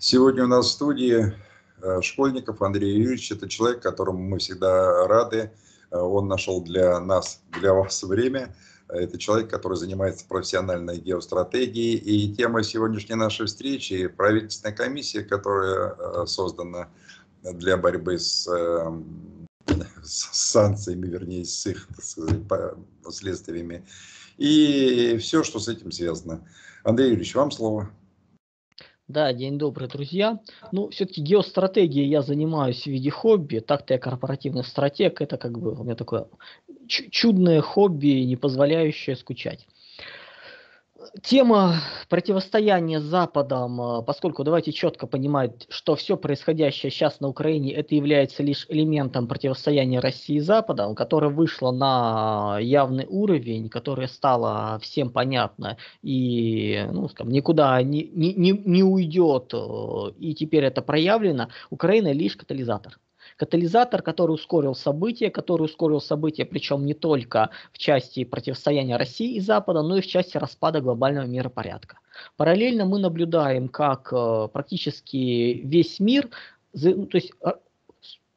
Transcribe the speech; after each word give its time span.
Сегодня 0.00 0.44
у 0.44 0.46
нас 0.46 0.66
в 0.66 0.70
студии 0.70 1.34
э, 1.82 2.02
Школьников 2.02 2.62
Андрей 2.62 2.98
Юрьевич. 2.98 3.32
Это 3.32 3.48
человек, 3.48 3.82
которому 3.82 4.20
мы 4.20 4.38
всегда 4.38 5.08
рады. 5.08 5.50
Э, 5.90 5.98
он 5.98 6.28
нашел 6.28 6.62
для 6.62 7.00
нас, 7.00 7.40
для 7.60 7.74
вас 7.74 8.04
время. 8.04 8.54
Это 8.88 9.18
человек, 9.18 9.50
который 9.50 9.76
занимается 9.76 10.24
профессиональной 10.24 10.98
геостратегией. 10.98 11.96
И 11.96 12.32
тема 12.32 12.62
сегодняшней 12.62 13.16
нашей 13.16 13.46
встречи– 13.46 14.06
правительственная 14.16 14.76
комиссия, 14.76 15.24
которая 15.24 15.96
э, 15.98 16.26
создана 16.26 16.90
для 17.42 17.76
борьбы 17.76 18.20
с, 18.20 18.46
с 19.66 20.28
санкциями, 20.32 21.08
вернее, 21.08 21.44
с 21.44 21.66
их 21.66 21.88
сказать, 22.00 22.42
последствиями. 23.02 23.84
И 24.36 25.18
все, 25.20 25.42
что 25.42 25.58
с 25.58 25.66
этим 25.66 25.90
связано. 25.90 26.46
Андрей 26.84 27.08
Юрьевич, 27.08 27.34
вам 27.34 27.50
слово. 27.50 27.90
Да, 29.08 29.32
день 29.32 29.56
добрый, 29.56 29.88
друзья. 29.88 30.38
Ну, 30.70 30.90
все-таки 30.90 31.22
геостратегией 31.22 32.06
я 32.08 32.20
занимаюсь 32.20 32.82
в 32.82 32.86
виде 32.88 33.10
хобби. 33.10 33.60
Так-то 33.60 33.94
я 33.94 33.98
корпоративный 33.98 34.64
стратег. 34.64 35.22
Это 35.22 35.38
как 35.38 35.58
бы 35.58 35.72
у 35.72 35.82
меня 35.82 35.94
такое 35.94 36.26
чудное 36.86 37.62
хобби, 37.62 38.24
не 38.24 38.36
позволяющее 38.36 39.16
скучать. 39.16 39.66
Тема 41.22 41.76
противостояния 42.08 43.00
с 43.00 43.04
Западом, 43.04 43.80
э, 43.80 44.02
поскольку 44.02 44.44
давайте 44.44 44.72
четко 44.72 45.06
понимать, 45.06 45.66
что 45.68 45.96
все 45.96 46.16
происходящее 46.16 46.90
сейчас 46.90 47.20
на 47.20 47.28
Украине, 47.28 47.72
это 47.72 47.94
является 47.94 48.42
лишь 48.42 48.66
элементом 48.68 49.26
противостояния 49.26 50.00
России 50.00 50.36
и 50.36 50.40
Запада, 50.40 50.92
которое 50.94 51.30
вышло 51.30 51.70
на 51.70 52.58
явный 52.60 53.06
уровень, 53.08 53.68
которое 53.68 54.08
стало 54.08 54.78
всем 54.80 55.10
понятно 55.10 55.76
и 56.02 56.86
ну, 56.92 57.08
скажем, 57.08 57.32
никуда 57.32 57.82
не, 57.82 58.04
не, 58.04 58.52
не 58.52 58.82
уйдет, 58.82 59.52
э, 59.54 60.12
и 60.18 60.34
теперь 60.34 60.64
это 60.64 60.82
проявлено, 60.82 61.48
Украина 61.70 62.12
лишь 62.12 62.36
катализатор 62.36 62.98
катализатор, 63.38 64.02
который 64.02 64.32
ускорил 64.32 64.74
события, 64.74 65.30
который 65.30 65.62
ускорил 65.62 66.00
события, 66.00 66.44
причем 66.44 66.84
не 66.84 66.94
только 66.94 67.50
в 67.72 67.78
части 67.78 68.24
противостояния 68.24 68.96
России 68.96 69.36
и 69.36 69.40
Запада, 69.40 69.82
но 69.82 69.96
и 69.96 70.00
в 70.00 70.06
части 70.06 70.36
распада 70.36 70.80
глобального 70.80 71.26
миропорядка. 71.26 71.98
Параллельно 72.36 72.84
мы 72.84 72.98
наблюдаем, 72.98 73.68
как 73.68 74.12
э, 74.12 74.48
практически 74.52 75.62
весь 75.64 76.00
мир, 76.00 76.28
ну, 76.74 77.06
то 77.06 77.16
есть 77.16 77.32
э, 77.40 77.52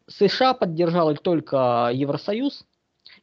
США 0.07 0.53
поддержал 0.53 1.15
только 1.15 1.89
Евросоюз, 1.91 2.63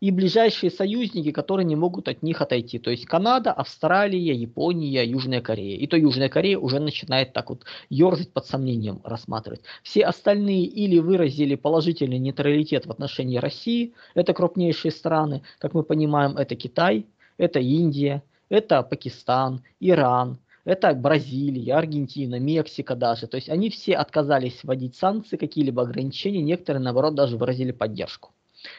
и 0.00 0.10
ближайшие 0.10 0.70
союзники, 0.70 1.32
которые 1.32 1.66
не 1.66 1.76
могут 1.76 2.08
от 2.08 2.22
них 2.22 2.40
отойти. 2.40 2.78
То 2.78 2.90
есть 2.90 3.06
Канада, 3.06 3.52
Австралия, 3.52 4.34
Япония, 4.34 5.04
Южная 5.04 5.40
Корея. 5.40 5.76
И 5.76 5.86
то 5.86 5.96
Южная 5.96 6.28
Корея 6.28 6.58
уже 6.58 6.78
начинает 6.78 7.32
так 7.32 7.50
вот 7.50 7.64
ерзать 7.90 8.32
под 8.32 8.46
сомнением 8.46 9.00
рассматривать. 9.04 9.60
Все 9.82 10.04
остальные 10.04 10.64
или 10.64 10.98
выразили 10.98 11.54
положительный 11.56 12.18
нейтралитет 12.18 12.86
в 12.86 12.90
отношении 12.90 13.38
России, 13.38 13.94
это 14.14 14.34
крупнейшие 14.34 14.92
страны, 14.92 15.42
как 15.58 15.74
мы 15.74 15.82
понимаем, 15.82 16.36
это 16.36 16.54
Китай, 16.54 17.06
это 17.36 17.58
Индия, 17.58 18.22
это 18.48 18.82
Пакистан, 18.82 19.62
Иран, 19.80 20.38
это 20.64 20.92
Бразилия, 20.92 21.74
Аргентина, 21.74 22.38
Мексика 22.38 22.94
даже. 22.94 23.26
То 23.26 23.36
есть 23.36 23.48
они 23.48 23.70
все 23.70 23.94
отказались 23.94 24.62
вводить 24.62 24.96
санкции, 24.96 25.36
какие-либо 25.36 25.82
ограничения, 25.82 26.42
некоторые, 26.42 26.82
наоборот, 26.82 27.14
даже 27.14 27.36
выразили 27.36 27.72
поддержку. 27.72 28.32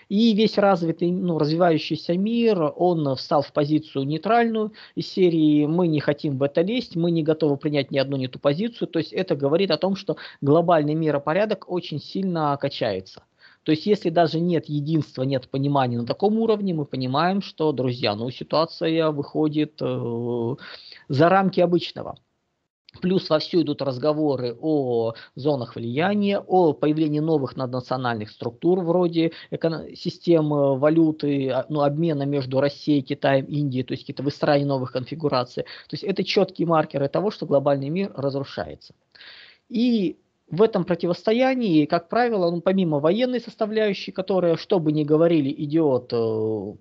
И 0.10 0.34
весь 0.34 0.58
развитый, 0.58 1.12
ну, 1.12 1.38
развивающийся 1.38 2.18
мир, 2.18 2.74
он 2.76 3.16
встал 3.16 3.42
в 3.42 3.54
позицию 3.54 4.06
нейтральную 4.06 4.74
из 4.96 5.08
серии 5.08 5.66
«мы 5.66 5.88
не 5.88 6.00
хотим 6.00 6.38
в 6.38 6.44
это 6.44 6.62
лезть, 6.62 6.96
мы 6.96 7.12
не 7.12 7.24
готовы 7.24 7.58
принять 7.58 7.92
ни 7.92 7.98
одну 7.98 8.18
не 8.18 8.28
ту 8.28 8.40
позицию». 8.40 8.88
То 8.88 9.00
есть 9.00 9.14
это 9.14 9.36
говорит 9.36 9.72
о 9.72 9.78
том, 9.78 9.96
что 9.96 10.18
глобальный 10.42 10.96
миропорядок 10.96 11.70
очень 11.72 12.00
сильно 12.00 12.58
качается. 12.60 13.24
То 13.64 13.72
есть 13.72 13.86
если 13.86 14.10
даже 14.10 14.40
нет 14.40 14.68
единства, 14.68 15.24
нет 15.24 15.50
понимания 15.50 15.98
на 15.98 16.06
таком 16.06 16.40
уровне, 16.40 16.74
мы 16.74 16.86
понимаем, 16.86 17.42
что, 17.42 17.72
друзья, 17.72 18.16
ну 18.16 18.30
ситуация 18.32 19.12
выходит 19.12 19.82
э, 19.82 20.56
за 21.08 21.30
рамки 21.30 21.60
обычного. 21.60 22.18
Плюс 23.02 23.30
вовсю 23.30 23.62
идут 23.62 23.82
разговоры 23.82 24.58
о 24.60 25.14
зонах 25.36 25.76
влияния, 25.76 26.40
о 26.40 26.74
появлении 26.74 27.20
новых 27.20 27.56
наднациональных 27.56 28.32
структур 28.32 28.80
вроде 28.80 29.32
системы 29.96 30.78
валюты, 30.78 31.50
а, 31.50 31.66
ну, 31.70 31.82
обмена 31.82 32.24
между 32.24 32.60
Россией, 32.60 33.04
Китаем, 33.04 33.46
Индией, 33.46 33.84
то 33.84 33.94
есть 33.94 34.04
какие-то 34.04 34.24
выстраивание 34.24 34.68
новых 34.68 34.92
конфигураций. 34.92 35.64
То 35.64 35.94
есть 35.94 36.04
это 36.04 36.24
четкие 36.24 36.68
маркеры 36.68 37.08
того, 37.10 37.30
что 37.30 37.46
глобальный 37.46 37.90
мир 37.90 38.12
разрушается. 38.16 38.94
И 39.70 40.18
в 40.50 40.64
этом 40.64 40.84
противостоянии, 40.84 41.86
как 41.86 42.10
правило, 42.10 42.50
ну, 42.50 42.62
помимо 42.62 43.00
военной 43.00 43.40
составляющей, 43.40 44.12
которая, 44.12 44.58
что 44.58 44.80
бы 44.80 44.92
ни 44.92 45.04
говорили, 45.04 45.54
идет 45.56 46.12
э, 46.12 46.74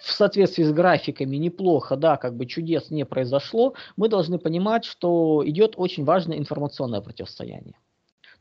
в 0.00 0.10
соответствии 0.12 0.64
с 0.64 0.72
графиками 0.72 1.36
неплохо, 1.36 1.96
да, 1.96 2.16
как 2.16 2.36
бы 2.36 2.46
чудес 2.46 2.90
не 2.90 3.04
произошло, 3.04 3.74
мы 3.96 4.08
должны 4.08 4.38
понимать, 4.38 4.84
что 4.84 5.42
идет 5.46 5.74
очень 5.76 6.04
важное 6.04 6.38
информационное 6.38 7.00
противостояние 7.00 7.74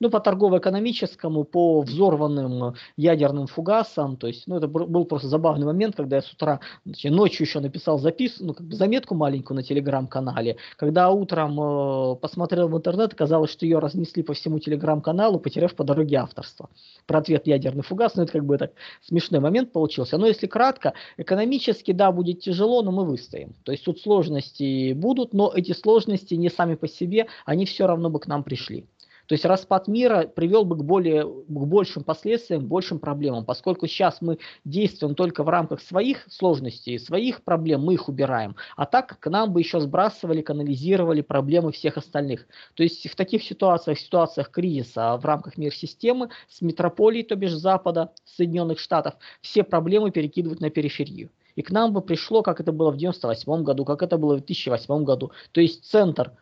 ну, 0.01 0.09
по 0.09 0.19
торгово-экономическому, 0.19 1.43
по 1.43 1.81
взорванным 1.81 2.73
ядерным 2.97 3.45
фугасам. 3.45 4.17
То 4.17 4.27
есть, 4.27 4.47
ну, 4.47 4.57
это 4.57 4.67
был 4.67 5.05
просто 5.05 5.27
забавный 5.27 5.65
момент, 5.67 5.95
когда 5.95 6.17
я 6.17 6.21
с 6.23 6.33
утра, 6.33 6.59
значит, 6.85 7.11
ночью 7.11 7.45
еще 7.45 7.59
написал 7.59 7.99
запис, 7.99 8.37
ну, 8.39 8.55
как 8.55 8.65
бы 8.65 8.75
заметку 8.75 9.13
маленькую 9.13 9.57
на 9.57 9.63
телеграм-канале. 9.63 10.57
Когда 10.75 11.11
утром 11.11 11.59
э, 11.61 12.15
посмотрел 12.15 12.67
в 12.67 12.75
интернет, 12.75 13.13
оказалось, 13.13 13.51
что 13.51 13.65
ее 13.65 13.77
разнесли 13.77 14.23
по 14.23 14.33
всему 14.33 14.57
телеграм-каналу, 14.57 15.39
потеряв 15.39 15.75
по 15.75 15.83
дороге 15.83 16.17
авторство. 16.17 16.69
Про 17.05 17.19
ответ 17.19 17.45
ядерный 17.45 17.83
фугас, 17.83 18.15
ну, 18.15 18.23
это 18.23 18.31
как 18.31 18.45
бы 18.45 18.57
так 18.57 18.71
смешной 19.03 19.39
момент 19.39 19.71
получился. 19.71 20.17
Но 20.17 20.25
если 20.25 20.47
кратко, 20.47 20.93
экономически, 21.17 21.91
да, 21.91 22.11
будет 22.11 22.39
тяжело, 22.39 22.81
но 22.81 22.91
мы 22.91 23.05
выстоим. 23.05 23.53
То 23.63 23.71
есть 23.71 23.85
тут 23.85 23.99
сложности 23.99 24.93
будут, 24.93 25.33
но 25.33 25.51
эти 25.55 25.73
сложности 25.73 26.33
не 26.33 26.49
сами 26.49 26.73
по 26.73 26.87
себе, 26.87 27.27
они 27.45 27.65
все 27.65 27.85
равно 27.85 28.09
бы 28.09 28.19
к 28.19 28.25
нам 28.25 28.43
пришли. 28.43 28.87
То 29.31 29.35
есть 29.35 29.45
распад 29.45 29.87
мира 29.87 30.27
привел 30.27 30.65
бы 30.65 30.75
к, 30.75 30.83
более, 30.83 31.23
к 31.23 31.47
большим 31.47 32.03
последствиям, 32.03 32.67
большим 32.67 32.99
проблемам, 32.99 33.45
поскольку 33.45 33.87
сейчас 33.87 34.19
мы 34.19 34.39
действуем 34.65 35.15
только 35.15 35.45
в 35.45 35.47
рамках 35.47 35.79
своих 35.79 36.25
сложностей, 36.29 36.99
своих 36.99 37.41
проблем, 37.41 37.81
мы 37.81 37.93
их 37.93 38.09
убираем, 38.09 38.57
а 38.75 38.85
так 38.85 39.17
к 39.21 39.29
нам 39.29 39.53
бы 39.53 39.61
еще 39.61 39.79
сбрасывали, 39.79 40.41
канализировали 40.41 41.21
проблемы 41.21 41.71
всех 41.71 41.95
остальных. 41.95 42.45
То 42.73 42.83
есть 42.83 43.09
в 43.09 43.15
таких 43.15 43.41
ситуациях, 43.43 43.99
в 43.99 44.01
ситуациях 44.01 44.51
кризиса 44.51 45.15
в 45.15 45.23
рамках 45.23 45.57
мир-системы, 45.57 46.27
с 46.49 46.59
метрополией, 46.61 47.23
то 47.23 47.37
бишь 47.37 47.53
Запада, 47.53 48.11
Соединенных 48.25 48.79
Штатов, 48.79 49.13
все 49.39 49.63
проблемы 49.63 50.11
перекидывают 50.11 50.59
на 50.59 50.69
периферию. 50.69 51.29
И 51.55 51.61
к 51.61 51.71
нам 51.71 51.93
бы 51.93 52.01
пришло, 52.01 52.43
как 52.43 52.59
это 52.59 52.73
было 52.73 52.91
в 52.91 52.95
1998 52.95 53.63
году, 53.63 53.85
как 53.85 54.03
это 54.03 54.17
было 54.17 54.33
в 54.33 54.39
2008 54.39 55.05
году. 55.05 55.31
То 55.53 55.61
есть 55.61 55.85
центр 55.85 56.33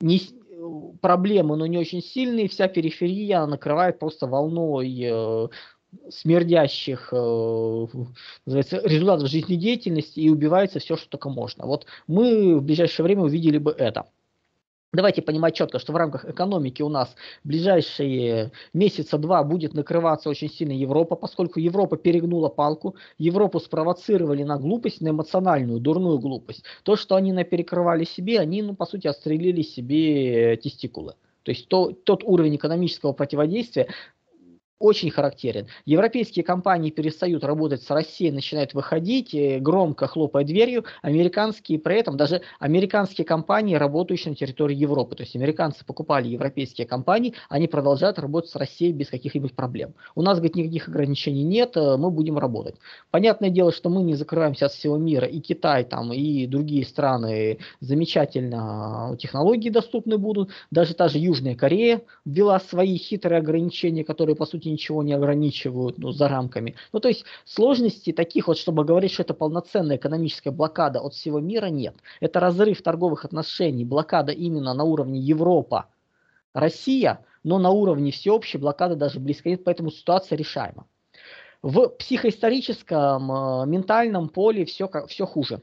не, 0.00 0.20
проблемы, 1.00 1.56
но 1.56 1.66
не 1.66 1.78
очень 1.78 2.02
сильные, 2.02 2.48
вся 2.48 2.68
периферия 2.68 3.46
накрывает 3.46 3.98
просто 3.98 4.26
волной 4.26 4.98
э, 5.02 5.48
смердящих 6.10 7.08
э, 7.12 7.86
результатов 8.46 9.28
жизнедеятельности 9.28 10.20
и 10.20 10.30
убивается 10.30 10.78
все, 10.78 10.96
что 10.96 11.08
только 11.08 11.28
можно. 11.28 11.66
Вот 11.66 11.86
мы 12.06 12.58
в 12.58 12.62
ближайшее 12.62 13.04
время 13.04 13.22
увидели 13.22 13.58
бы 13.58 13.72
это. 13.72 14.06
Давайте 14.94 15.22
понимать 15.22 15.56
четко, 15.56 15.80
что 15.80 15.92
в 15.92 15.96
рамках 15.96 16.24
экономики 16.24 16.80
у 16.80 16.88
нас 16.88 17.16
в 17.42 17.48
ближайшие 17.48 18.52
месяца 18.72 19.18
два 19.18 19.42
будет 19.42 19.74
накрываться 19.74 20.30
очень 20.30 20.48
сильно 20.48 20.70
Европа, 20.70 21.16
поскольку 21.16 21.58
Европа 21.58 21.96
перегнула 21.96 22.48
палку, 22.48 22.94
Европу 23.18 23.58
спровоцировали 23.58 24.44
на 24.44 24.56
глупость, 24.56 25.00
на 25.00 25.08
эмоциональную, 25.08 25.80
дурную 25.80 26.20
глупость. 26.20 26.64
То, 26.84 26.94
что 26.94 27.16
они 27.16 27.32
наперекрывали 27.32 28.04
себе, 28.04 28.38
они, 28.38 28.62
ну, 28.62 28.76
по 28.76 28.86
сути, 28.86 29.08
отстрелили 29.08 29.62
себе 29.62 30.56
тестикулы. 30.58 31.14
То 31.42 31.50
есть 31.50 31.66
то, 31.68 31.90
тот 31.90 32.22
уровень 32.22 32.54
экономического 32.54 33.12
противодействия, 33.12 33.88
очень 34.78 35.10
характерен. 35.10 35.66
Европейские 35.84 36.44
компании 36.44 36.90
перестают 36.90 37.44
работать 37.44 37.82
с 37.82 37.90
Россией, 37.90 38.32
начинают 38.32 38.74
выходить, 38.74 39.34
э, 39.34 39.58
громко 39.58 40.06
хлопая 40.06 40.44
дверью. 40.44 40.84
Американские, 41.02 41.78
при 41.78 41.98
этом 41.98 42.16
даже 42.16 42.42
американские 42.58 43.24
компании, 43.24 43.76
работающие 43.76 44.30
на 44.30 44.36
территории 44.36 44.76
Европы. 44.76 45.14
То 45.14 45.22
есть 45.22 45.36
американцы 45.36 45.84
покупали 45.84 46.28
европейские 46.28 46.86
компании, 46.86 47.34
они 47.48 47.68
продолжают 47.68 48.18
работать 48.18 48.50
с 48.50 48.56
Россией 48.56 48.92
без 48.92 49.08
каких-нибудь 49.08 49.54
проблем. 49.54 49.94
У 50.14 50.22
нас, 50.22 50.38
говорит, 50.38 50.56
никаких 50.56 50.88
ограничений 50.88 51.44
нет, 51.44 51.76
э, 51.76 51.96
мы 51.96 52.10
будем 52.10 52.38
работать. 52.38 52.74
Понятное 53.10 53.50
дело, 53.50 53.72
что 53.72 53.90
мы 53.90 54.02
не 54.02 54.14
закрываемся 54.14 54.66
от 54.66 54.72
всего 54.72 54.96
мира. 54.96 55.26
И 55.26 55.40
Китай 55.40 55.84
там, 55.84 56.12
и 56.12 56.46
другие 56.46 56.84
страны 56.84 57.58
замечательно 57.80 59.12
э, 59.12 59.16
технологии 59.18 59.70
доступны 59.70 60.18
будут. 60.18 60.50
Даже 60.70 60.94
та 60.94 61.08
же 61.08 61.18
Южная 61.18 61.54
Корея 61.54 62.02
ввела 62.24 62.58
свои 62.58 62.96
хитрые 62.96 63.38
ограничения, 63.38 64.04
которые, 64.04 64.34
по 64.36 64.46
сути, 64.46 64.63
сути 64.64 64.68
ничего 64.68 65.02
не 65.02 65.12
ограничивают 65.12 65.98
ну, 65.98 66.12
за 66.12 66.28
рамками. 66.28 66.74
Ну, 66.92 67.00
то 67.00 67.08
есть 67.08 67.24
сложностей 67.44 68.12
таких 68.12 68.48
вот, 68.48 68.58
чтобы 68.58 68.84
говорить, 68.84 69.12
что 69.12 69.22
это 69.22 69.34
полноценная 69.34 69.96
экономическая 69.96 70.50
блокада 70.50 71.00
от 71.00 71.14
всего 71.14 71.40
мира, 71.40 71.66
нет. 71.66 71.94
Это 72.20 72.40
разрыв 72.40 72.82
торговых 72.82 73.24
отношений, 73.24 73.84
блокада 73.84 74.32
именно 74.32 74.74
на 74.74 74.84
уровне 74.84 75.20
Европа, 75.20 75.86
Россия, 76.54 77.18
но 77.44 77.58
на 77.58 77.70
уровне 77.70 78.10
всеобщей 78.10 78.58
блокады 78.58 78.96
даже 78.96 79.20
близко 79.20 79.48
нет, 79.48 79.64
поэтому 79.64 79.90
ситуация 79.90 80.38
решаема. 80.38 80.86
В 81.62 81.88
психоисторическом, 81.88 83.32
э, 83.32 83.66
ментальном 83.66 84.28
поле 84.28 84.64
все, 84.64 84.88
все 85.08 85.26
хуже. 85.26 85.60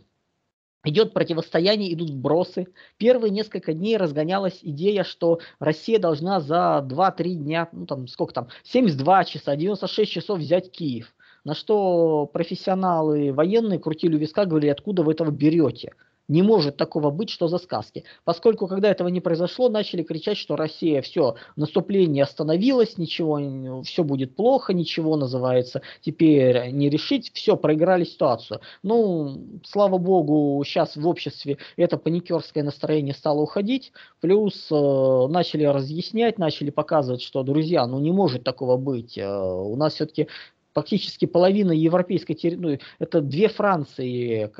Идет 0.83 1.13
противостояние, 1.13 1.93
идут 1.93 2.09
вбросы. 2.09 2.67
Первые 2.97 3.29
несколько 3.29 3.73
дней 3.73 3.97
разгонялась 3.97 4.59
идея, 4.63 5.03
что 5.03 5.39
Россия 5.59 5.99
должна 5.99 6.39
за 6.39 6.83
2-3 6.89 7.33
дня, 7.35 7.69
ну 7.71 7.85
там 7.85 8.07
сколько 8.07 8.33
там, 8.33 8.47
72 8.63 9.25
часа, 9.25 9.55
96 9.55 10.11
часов 10.11 10.39
взять 10.39 10.71
Киев. 10.71 11.13
На 11.43 11.53
что 11.53 12.25
профессионалы 12.25 13.31
военные 13.31 13.79
крутили 13.79 14.15
у 14.15 14.19
виска, 14.19 14.45
говорили, 14.45 14.71
откуда 14.71 15.03
вы 15.03 15.11
этого 15.11 15.29
берете. 15.29 15.93
Не 16.31 16.43
может 16.43 16.77
такого 16.77 17.09
быть, 17.11 17.29
что 17.29 17.49
за 17.49 17.57
сказки. 17.57 18.05
Поскольку, 18.23 18.65
когда 18.65 18.89
этого 18.89 19.09
не 19.09 19.19
произошло, 19.19 19.67
начали 19.67 20.01
кричать, 20.01 20.37
что 20.37 20.55
Россия, 20.55 21.01
все, 21.01 21.35
наступление 21.57 22.23
остановилось, 22.23 22.97
ничего, 22.97 23.83
все 23.83 24.05
будет 24.05 24.37
плохо, 24.37 24.73
ничего 24.73 25.17
называется, 25.17 25.81
теперь 25.99 26.71
не 26.71 26.89
решить, 26.89 27.31
все, 27.33 27.57
проиграли 27.57 28.05
ситуацию. 28.05 28.61
Ну, 28.81 29.59
слава 29.65 29.97
богу, 29.97 30.63
сейчас 30.65 30.95
в 30.95 31.05
обществе 31.05 31.57
это 31.75 31.97
паникерское 31.97 32.63
настроение 32.63 33.13
стало 33.13 33.41
уходить, 33.41 33.91
плюс 34.21 34.69
э, 34.71 35.27
начали 35.27 35.65
разъяснять, 35.65 36.39
начали 36.39 36.69
показывать, 36.69 37.21
что, 37.21 37.43
друзья, 37.43 37.85
ну 37.85 37.99
не 37.99 38.13
может 38.13 38.45
такого 38.45 38.77
быть. 38.77 39.17
Э, 39.17 39.27
у 39.27 39.75
нас 39.75 39.95
все-таки 39.95 40.29
практически 40.73 41.25
половина 41.25 41.71
европейской 41.71 42.33
территории, 42.33 42.79
ну, 42.79 43.05
это 43.05 43.21
две 43.21 43.49
Франции, 43.49 44.51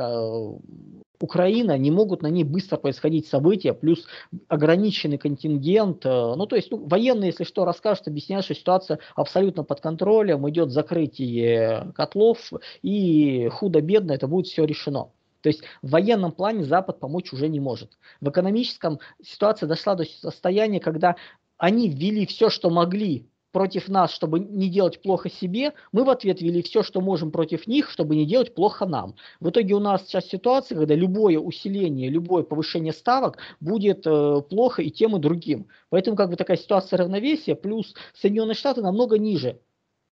Украина, 1.21 1.77
не 1.77 1.91
могут 1.91 2.21
на 2.21 2.27
ней 2.27 2.43
быстро 2.43 2.77
происходить 2.77 3.27
события, 3.27 3.73
плюс 3.73 4.05
ограниченный 4.47 5.17
контингент. 5.17 6.05
Э, 6.05 6.33
ну, 6.35 6.45
то 6.45 6.55
есть, 6.55 6.71
ну, 6.71 6.85
военные, 6.85 7.27
если 7.27 7.43
что, 7.43 7.65
расскажут, 7.65 8.07
объясняют, 8.07 8.45
что 8.45 8.55
ситуация 8.55 8.99
абсолютно 9.15 9.63
под 9.63 9.81
контролем, 9.81 10.49
идет 10.49 10.71
закрытие 10.71 11.91
котлов, 11.95 12.51
и 12.81 13.47
худо-бедно 13.49 14.13
это 14.13 14.27
будет 14.27 14.47
все 14.47 14.65
решено. 14.65 15.09
То 15.41 15.49
есть 15.49 15.63
в 15.81 15.89
военном 15.89 16.31
плане 16.31 16.63
Запад 16.63 16.99
помочь 16.99 17.33
уже 17.33 17.47
не 17.47 17.59
может. 17.59 17.97
В 18.19 18.29
экономическом 18.29 18.99
ситуация 19.23 19.67
дошла 19.67 19.95
до 19.95 20.05
состояния, 20.05 20.79
когда 20.79 21.15
они 21.57 21.89
ввели 21.89 22.25
все, 22.25 22.49
что 22.49 22.69
могли 22.69 23.27
против 23.51 23.89
нас, 23.89 24.11
чтобы 24.11 24.39
не 24.39 24.69
делать 24.69 25.01
плохо 25.01 25.29
себе, 25.29 25.73
мы 25.91 26.03
в 26.03 26.09
ответ 26.09 26.41
вели 26.41 26.61
все, 26.61 26.83
что 26.83 27.01
можем 27.01 27.31
против 27.31 27.67
них, 27.67 27.89
чтобы 27.89 28.15
не 28.15 28.25
делать 28.25 28.53
плохо 28.55 28.85
нам. 28.85 29.15
В 29.39 29.49
итоге 29.49 29.73
у 29.75 29.79
нас 29.79 30.05
сейчас 30.05 30.25
ситуация, 30.27 30.77
когда 30.77 30.95
любое 30.95 31.37
усиление, 31.39 32.09
любое 32.09 32.43
повышение 32.43 32.93
ставок 32.93 33.37
будет 33.59 34.05
э, 34.05 34.41
плохо 34.49 34.81
и 34.81 34.89
тем, 34.89 35.15
и 35.15 35.19
другим. 35.19 35.67
Поэтому 35.89 36.15
как 36.15 36.29
бы 36.29 36.35
такая 36.35 36.57
ситуация 36.57 36.97
равновесия, 36.97 37.55
плюс 37.55 37.93
Соединенные 38.13 38.55
Штаты 38.55 38.81
намного 38.81 39.17
ниже 39.17 39.59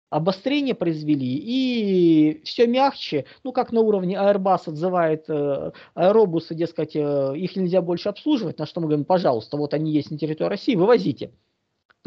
обострение 0.10 0.74
произвели, 0.74 1.36
и 1.36 2.42
все 2.45 2.66
мягче, 2.66 3.25
ну, 3.44 3.51
как 3.51 3.72
на 3.72 3.81
уровне 3.81 4.16
Airbus 4.16 4.62
отзывает 4.68 5.25
э, 5.30 5.72
аэробусы, 5.95 6.56
дескать, 6.56 6.95
э, 6.95 7.34
их 7.36 7.56
нельзя 7.56 7.81
больше 7.81 8.10
обслуживать, 8.10 8.57
на 8.57 8.66
что 8.66 8.80
мы 8.80 8.88
говорим, 8.88 9.06
пожалуйста, 9.06 9.57
вот 9.57 9.74
они 9.74 9.92
есть 9.92 10.10
на 10.10 10.18
территории 10.18 10.50
России, 10.50 10.75
вывозите. 10.75 11.31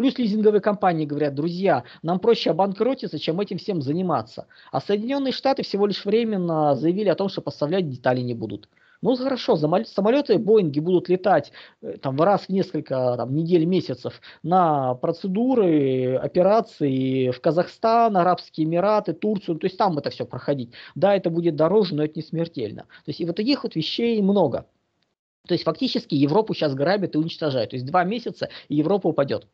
Плюс 0.00 0.16
лизинговые 0.16 0.62
компании 0.62 1.04
говорят, 1.04 1.34
друзья, 1.34 1.84
нам 2.00 2.20
проще 2.20 2.52
обанкротиться, 2.52 3.18
чем 3.18 3.38
этим 3.38 3.58
всем 3.58 3.82
заниматься. 3.82 4.46
А 4.72 4.80
Соединенные 4.80 5.30
Штаты 5.30 5.62
всего 5.62 5.86
лишь 5.86 6.06
временно 6.06 6.74
заявили 6.74 7.10
о 7.10 7.14
том, 7.14 7.28
что 7.28 7.42
поставлять 7.42 7.86
детали 7.86 8.20
не 8.22 8.32
будут. 8.32 8.70
Ну 9.02 9.14
хорошо, 9.14 9.56
самолеты 9.56 10.38
Боинги 10.38 10.80
будут 10.80 11.10
летать 11.10 11.52
э, 11.82 11.98
там 11.98 12.18
раз 12.18 12.46
в 12.46 12.48
несколько 12.48 13.14
там, 13.18 13.34
недель, 13.34 13.66
месяцев 13.66 14.22
на 14.42 14.94
процедуры, 14.94 16.14
операции 16.16 17.30
в 17.30 17.38
Казахстан, 17.42 18.16
Арабские 18.16 18.66
Эмираты, 18.66 19.12
Турцию, 19.12 19.58
то 19.58 19.66
есть 19.66 19.76
там 19.76 19.98
это 19.98 20.08
все 20.08 20.24
проходить. 20.24 20.72
Да, 20.94 21.14
это 21.14 21.28
будет 21.28 21.56
дороже, 21.56 21.94
но 21.94 22.04
это 22.04 22.14
не 22.16 22.22
смертельно. 22.22 22.84
То 23.04 23.08
есть 23.08 23.20
и 23.20 23.26
вот 23.26 23.36
таких 23.36 23.64
вот 23.64 23.76
вещей 23.76 24.22
много. 24.22 24.64
То 25.46 25.52
есть 25.52 25.64
фактически 25.64 26.14
Европу 26.14 26.54
сейчас 26.54 26.74
грабят 26.74 27.14
и 27.14 27.18
уничтожают. 27.18 27.72
То 27.72 27.76
есть 27.76 27.84
два 27.84 28.04
месяца 28.04 28.48
и 28.70 28.76
Европа 28.76 29.08
упадет. 29.08 29.46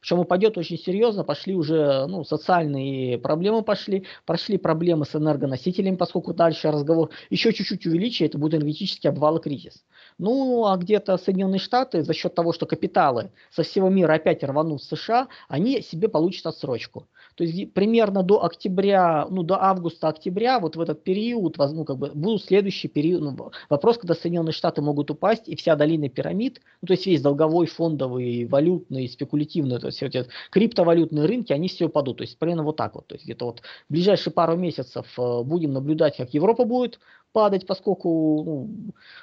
Причем 0.00 0.20
упадет 0.20 0.56
очень 0.56 0.78
серьезно, 0.78 1.24
пошли 1.24 1.54
уже 1.54 2.06
ну, 2.06 2.24
социальные 2.24 3.18
проблемы 3.18 3.62
пошли, 3.62 4.06
прошли 4.26 4.56
проблемы 4.56 5.04
с 5.04 5.14
энергоносителями, 5.14 5.96
поскольку 5.96 6.32
дальше 6.34 6.70
разговор 6.70 7.10
еще 7.30 7.52
чуть-чуть 7.52 7.86
увеличит, 7.86 8.30
это 8.30 8.38
будет 8.38 8.54
энергетический 8.54 9.10
обвал 9.10 9.38
и 9.38 9.42
кризис. 9.42 9.84
Ну, 10.18 10.66
а 10.66 10.76
где-то 10.76 11.16
Соединенные 11.18 11.58
Штаты 11.58 12.02
за 12.02 12.14
счет 12.14 12.34
того, 12.34 12.52
что 12.52 12.66
капиталы 12.66 13.32
со 13.50 13.62
всего 13.62 13.88
мира 13.88 14.14
опять 14.14 14.44
рванут 14.44 14.82
в 14.82 14.84
США, 14.84 15.28
они 15.48 15.82
себе 15.82 16.08
получат 16.08 16.46
отсрочку. 16.46 17.08
То 17.34 17.44
есть 17.44 17.72
примерно 17.72 18.22
до 18.22 18.44
октября, 18.44 19.26
ну, 19.30 19.42
до 19.42 19.62
августа-октября, 19.62 20.58
вот 20.58 20.76
в 20.76 20.80
этот 20.80 21.04
период, 21.04 21.56
ну, 21.56 21.84
как 21.84 21.98
бы, 21.98 22.10
будут 22.12 22.44
следующий 22.44 22.88
период, 22.88 23.22
ну, 23.22 23.50
вопрос, 23.68 23.98
когда 23.98 24.14
Соединенные 24.14 24.52
Штаты 24.52 24.82
могут 24.82 25.10
упасть, 25.10 25.48
и 25.48 25.54
вся 25.54 25.76
долина 25.76 26.08
пирамид, 26.08 26.60
ну, 26.82 26.86
то 26.86 26.94
есть 26.94 27.06
весь 27.06 27.22
долговой, 27.22 27.66
фондовый, 27.66 28.44
валютный, 28.46 29.08
спекулятивный, 29.08 29.76
то 29.88 29.90
есть 29.90 30.02
вот 30.02 30.14
эти 30.14 30.28
криптовалютные 30.50 31.24
рынки, 31.24 31.52
они 31.52 31.68
все 31.68 31.86
упадут. 31.86 32.18
То 32.18 32.22
есть 32.22 32.38
примерно 32.38 32.62
вот 32.62 32.76
так 32.76 32.94
вот. 32.94 33.06
То 33.06 33.14
есть 33.14 33.24
где-то 33.24 33.46
вот 33.46 33.60
в 33.60 33.92
ближайшие 33.92 34.32
пару 34.32 34.56
месяцев 34.56 35.06
э, 35.18 35.42
будем 35.42 35.72
наблюдать, 35.72 36.16
как 36.16 36.34
Европа 36.34 36.64
будет 36.64 37.00
падать, 37.32 37.66
поскольку 37.66 38.42
ну, 38.44 38.70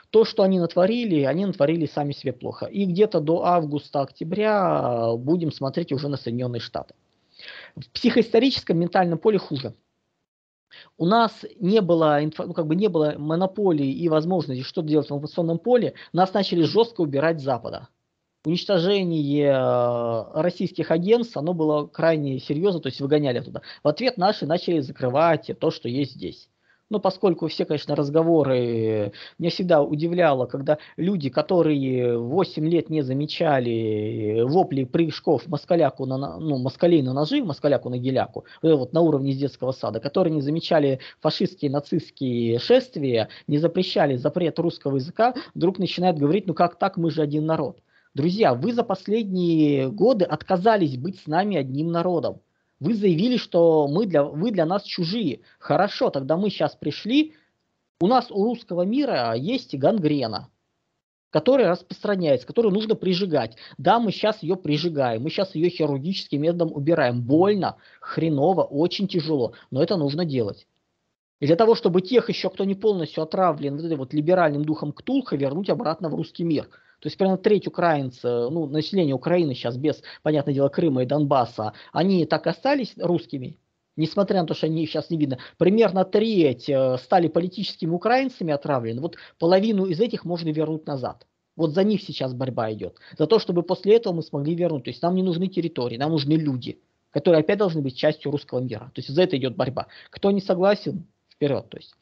то, 0.09 0.25
что 0.25 0.44
они 0.44 0.59
натворили, 0.59 1.23
они 1.23 1.45
натворили 1.45 1.85
сами 1.85 2.13
себе 2.13 2.33
плохо. 2.33 2.65
И 2.65 2.85
где-то 2.85 3.19
до 3.19 3.44
августа-октября 3.45 5.12
э, 5.13 5.17
будем 5.17 5.51
смотреть 5.51 5.91
уже 5.91 6.07
на 6.07 6.17
Соединенные 6.17 6.59
Штаты. 6.59 6.95
В 7.75 7.89
психоисторическом 7.91 8.79
ментальном 8.79 9.19
поле 9.19 9.38
хуже. 9.38 9.75
У 10.97 11.06
нас 11.06 11.45
не 11.59 11.81
было, 11.81 12.19
ну, 12.38 12.53
как 12.53 12.65
бы 12.65 12.75
не 12.75 12.88
было 12.88 13.15
монополии 13.18 13.91
и 13.91 14.09
возможности 14.09 14.63
что 14.63 14.81
делать 14.81 15.07
в 15.07 15.11
информационном 15.11 15.59
поле, 15.59 15.94
нас 16.11 16.33
начали 16.33 16.63
жестко 16.63 17.01
убирать 17.01 17.39
с 17.39 17.44
Запада 17.44 17.88
уничтожение 18.45 19.51
э, 19.51 20.42
российских 20.42 20.92
агентств, 20.92 21.38
оно 21.38 21.53
было 21.53 21.88
крайне 21.88 22.39
серьезно, 22.39 22.80
то 22.80 22.88
есть 22.88 23.01
выгоняли 23.01 23.39
туда. 23.39 23.62
В 23.83 23.88
ответ 23.88 24.18
наши 24.18 24.45
начали 24.45 24.80
закрывать 24.80 25.51
то, 25.59 25.71
что 25.71 25.89
есть 25.89 26.13
здесь. 26.13 26.50
Ну, 26.92 27.00
поскольку 27.00 27.47
все, 27.47 27.65
конечно, 27.65 27.95
разговоры, 27.95 29.12
меня 29.39 29.50
всегда 29.50 29.81
удивляло, 29.81 30.45
когда 30.45 30.77
люди, 30.97 31.30
которые 31.31 32.19
8 32.19 32.68
лет 32.69 32.92
не 32.92 33.01
замечали 33.01 34.44
вопли 34.44 34.83
прыжков 34.83 35.47
москаляку 35.47 36.06
на, 36.06 36.37
ну, 36.37 36.59
москалей 36.59 37.02
на 37.02 37.14
ножи, 37.14 37.44
москаляку 37.44 37.90
на 37.90 37.97
геляку, 37.97 38.45
вот 38.61 38.94
на 38.94 39.02
уровне 39.02 39.31
из 39.31 39.37
детского 39.37 39.71
сада, 39.71 39.99
которые 39.99 40.35
не 40.35 40.42
замечали 40.42 40.99
фашистские, 41.21 41.71
нацистские 41.71 42.59
шествия, 42.59 43.30
не 43.47 43.57
запрещали 43.57 44.16
запрет 44.16 44.59
русского 44.59 44.97
языка, 44.97 45.33
вдруг 45.56 45.80
начинают 45.80 46.19
говорить, 46.19 46.45
ну 46.45 46.54
как 46.54 46.78
так, 46.78 46.97
мы 46.97 47.09
же 47.09 47.23
один 47.23 47.47
народ. 47.47 47.80
Друзья, 48.16 48.54
вы 48.54 48.72
за 48.72 48.86
последние 48.86 49.90
годы 49.90 50.24
отказались 50.24 50.98
быть 50.98 51.19
с 51.19 51.28
нами 51.28 51.57
одним 51.57 51.92
народом. 51.92 52.40
Вы 52.80 52.94
заявили, 52.94 53.36
что 53.36 53.90
мы 53.90 54.06
для, 54.06 54.24
вы 54.24 54.52
для 54.52 54.66
нас 54.66 54.84
чужие. 54.84 55.42
Хорошо, 55.60 56.10
тогда 56.10 56.38
мы 56.38 56.50
сейчас 56.50 56.78
пришли. 56.78 57.34
У 58.00 58.07
нас 58.07 58.31
у 58.31 58.42
русского 58.45 58.84
мира 58.84 59.34
есть 59.36 59.76
гангрена, 59.76 60.48
которая 61.30 61.68
распространяется, 61.68 62.48
которую 62.48 62.74
нужно 62.74 62.95
прижигать. 62.95 63.57
Да, 63.78 64.00
мы 64.00 64.14
сейчас 64.14 64.42
ее 64.42 64.56
прижигаем, 64.56 65.22
мы 65.22 65.30
сейчас 65.30 65.54
ее 65.54 65.69
хирургическим 65.69 66.42
методом 66.42 66.72
убираем. 66.72 67.22
Больно, 67.22 67.76
хреново, 68.00 68.64
очень 68.64 69.10
тяжело, 69.10 69.56
но 69.72 69.84
это 69.84 69.98
нужно 69.98 70.24
делать. 70.24 70.68
И 71.42 71.48
для 71.48 71.57
того, 71.57 71.76
чтобы 71.76 72.00
тех 72.02 72.30
еще, 72.30 72.50
кто 72.50 72.64
не 72.64 72.76
полностью 72.76 73.24
отравлен 73.24 73.76
вот 73.76 73.86
этим 73.86 73.98
вот 73.98 74.14
либеральным 74.14 74.64
духом 74.64 74.94
Ктулха, 74.94 75.36
вернуть 75.36 75.69
обратно 75.69 76.07
в 76.07 76.16
русский 76.16 76.45
мир– 76.45 76.69
то 77.06 77.07
есть 77.07 77.19
примерно 77.19 77.38
треть 77.38 77.68
украинцев, 77.68 78.52
ну, 78.52 78.66
население 78.66 79.14
Украины 79.14 79.54
сейчас 79.54 79.78
без, 79.78 80.02
понятное 80.24 80.56
дело, 80.56 80.69
Крыма 80.69 81.04
и 81.04 81.06
Донбасса, 81.06 81.74
они 81.94 82.26
так 82.26 82.47
остались 82.47 82.95
русскими, 82.97 83.59
несмотря 83.95 84.42
на 84.42 84.47
то, 84.47 84.56
что 84.56 84.66
они 84.66 84.88
сейчас 84.88 85.12
не 85.12 85.18
видно. 85.18 85.38
Примерно 85.59 86.04
треть 86.04 86.68
э, 86.68 86.97
стали 86.97 87.28
политическими 87.28 87.92
украинцами 87.92 88.52
отравлены. 88.52 89.02
Вот 89.02 89.18
половину 89.38 89.85
из 89.85 90.00
этих 90.00 90.26
можно 90.26 90.50
вернуть 90.50 90.88
назад. 90.88 91.28
Вот 91.56 91.76
за 91.76 91.83
них 91.83 92.02
сейчас 92.02 92.33
борьба 92.33 92.74
идет. 92.74 92.97
За 93.19 93.28
то, 93.28 93.38
чтобы 93.38 93.62
после 93.62 93.97
этого 93.97 94.16
мы 94.16 94.24
смогли 94.24 94.56
вернуть. 94.56 94.85
То 94.85 94.90
есть 94.90 95.04
нам 95.04 95.14
не 95.14 95.21
нужны 95.21 95.47
территории, 95.47 95.97
нам 95.97 96.09
нужны 96.09 96.33
люди, 96.33 96.81
которые 97.12 97.42
опять 97.42 97.59
должны 97.59 97.83
быть 97.83 97.95
частью 97.95 98.31
русского 98.31 98.62
мира. 98.62 98.92
То 98.95 99.02
есть 99.02 99.09
за 99.09 99.21
это 99.21 99.38
идет 99.38 99.56
борьба. 99.56 99.85
Кто 100.09 100.31
не 100.31 100.42
согласен, 100.42 101.06
вперед. 101.35 101.69
То 101.69 101.77
есть. 101.77 101.94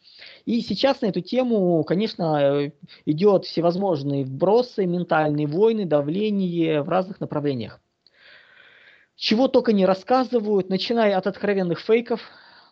И 0.45 0.61
сейчас 0.61 1.01
на 1.01 1.07
эту 1.07 1.21
тему, 1.21 1.83
конечно, 1.83 2.39
э, 2.41 2.71
идет 3.05 3.45
всевозможные 3.45 4.23
вбросы, 4.23 4.85
ментальные 4.85 5.47
войны, 5.47 5.85
давление 5.85 6.81
в 6.81 6.89
разных 6.89 7.19
направлениях. 7.19 7.79
Чего 9.15 9.47
только 9.47 9.73
не 9.73 9.85
рассказывают, 9.85 10.69
начиная 10.69 11.17
от 11.17 11.27
откровенных 11.27 11.79
фейков, 11.79 12.21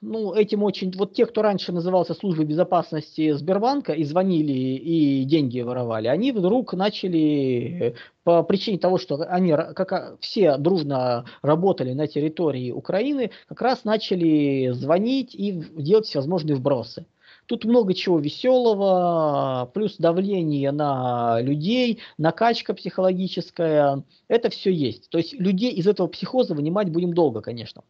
ну, 0.02 0.34
этим 0.34 0.64
очень... 0.64 0.92
Вот 0.98 1.14
те, 1.14 1.26
кто 1.26 1.44
раньше 1.44 1.72
назывался 1.72 2.14
службой 2.16 2.46
безопасности 2.46 3.34
Сбербанка 3.34 3.94
и 3.94 4.04
звонили 4.04 4.52
и 4.52 5.24
деньги 5.26 5.62
воровали, 5.62 6.08
они 6.08 6.32
вдруг 6.32 6.74
начали 6.74 7.96
по 8.24 8.42
причине 8.44 8.80
того, 8.80 8.98
что 8.98 9.24
они 9.30 9.52
как 9.52 10.20
все 10.20 10.58
дружно 10.58 11.26
работали 11.44 11.94
на 11.94 12.08
территории 12.08 12.72
Украины, 12.72 13.30
как 13.48 13.62
раз 13.62 13.84
начали 13.84 14.72
звонить 14.72 15.36
и 15.36 15.52
делать 15.52 16.08
всевозможные 16.08 16.56
вбросы. 16.56 17.06
Тут 17.46 17.66
много 17.66 17.94
чего 17.94 18.18
веселого, 18.18 19.70
плюс 19.74 19.98
давление 19.98 20.72
на 20.72 21.42
людей, 21.42 22.00
накачка 22.18 22.74
психологическая. 22.74 24.04
Это 24.28 24.50
все 24.50 24.72
есть. 24.72 25.10
То 25.10 25.18
есть 25.18 25.34
людей 25.34 25.72
из 25.72 25.86
этого 25.86 26.08
психоза 26.08 26.56
вынимать 26.56 26.90
будем 26.90 27.14
долго, 27.14 27.42
конечно. 27.42 27.84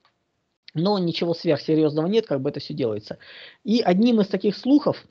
Но 0.73 0.99
ничего 0.99 1.33
сверхсерьезного 1.33 2.07
нет, 2.07 2.27
как 2.27 2.41
бы 2.41 2.49
это 2.49 2.59
все 2.59 2.73
делается. 2.73 3.17
И 3.63 3.81
одним 3.81 4.21
из 4.21 4.27
таких 4.27 4.55
слухов, 4.57 5.03